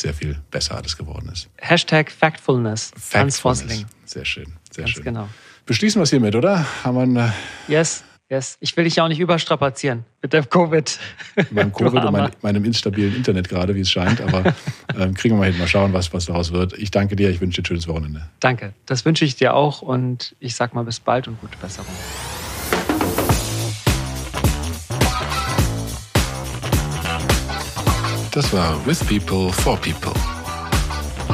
sehr 0.00 0.14
viel 0.14 0.40
besser 0.50 0.76
alles 0.76 0.96
geworden 0.96 1.28
ist. 1.32 1.48
Hashtag 1.58 2.10
Factfulness. 2.10 2.92
Factfulness. 2.96 3.86
Sehr 4.04 4.24
schön, 4.24 4.46
sehr 4.70 4.84
Ganz 4.84 4.90
schön. 4.90 5.04
genau. 5.04 5.28
Beschließen 5.66 6.00
wir 6.00 6.04
es 6.04 6.10
hiermit, 6.10 6.34
oder? 6.34 6.66
Haben 6.84 7.14
wir 7.14 7.32
yes. 7.68 8.04
Yes. 8.30 8.56
Ich 8.60 8.76
will 8.76 8.84
dich 8.84 8.94
ja 8.94 9.04
auch 9.04 9.08
nicht 9.08 9.18
überstrapazieren 9.18 10.04
mit 10.22 10.32
dem 10.32 10.48
Covid. 10.48 10.98
Beim 11.50 11.72
Covid 11.74 12.04
und 12.04 12.12
mein, 12.12 12.30
meinem 12.42 12.64
instabilen 12.64 13.16
Internet 13.16 13.48
gerade, 13.48 13.74
wie 13.74 13.80
es 13.80 13.90
scheint. 13.90 14.20
Aber 14.20 14.54
ähm, 14.96 15.14
kriegen 15.14 15.34
wir 15.34 15.40
mal 15.40 15.50
hin. 15.50 15.58
Mal 15.58 15.66
schauen, 15.66 15.92
was, 15.92 16.12
was 16.12 16.26
daraus 16.26 16.52
wird. 16.52 16.72
Ich 16.74 16.92
danke 16.92 17.16
dir. 17.16 17.28
Ich 17.28 17.40
wünsche 17.40 17.60
dir 17.60 17.64
ein 17.64 17.66
schönes 17.66 17.88
Wochenende. 17.88 18.28
Danke. 18.38 18.72
Das 18.86 19.04
wünsche 19.04 19.24
ich 19.24 19.34
dir 19.34 19.54
auch. 19.54 19.82
Und 19.82 20.36
ich 20.38 20.54
sag 20.54 20.74
mal 20.74 20.84
bis 20.84 21.00
bald 21.00 21.26
und 21.26 21.40
gute 21.40 21.58
Besserung. 21.58 21.92
Das 28.32 28.52
war 28.52 28.78
With 28.86 29.00
People 29.00 29.52
for 29.52 29.76
People. 29.78 30.12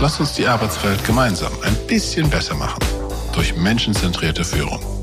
Lass 0.00 0.18
uns 0.18 0.32
die 0.32 0.46
Arbeitswelt 0.46 1.04
gemeinsam 1.04 1.52
ein 1.62 1.76
bisschen 1.86 2.30
besser 2.30 2.54
machen. 2.54 2.78
Durch 3.34 3.54
menschenzentrierte 3.54 4.42
Führung. 4.42 4.95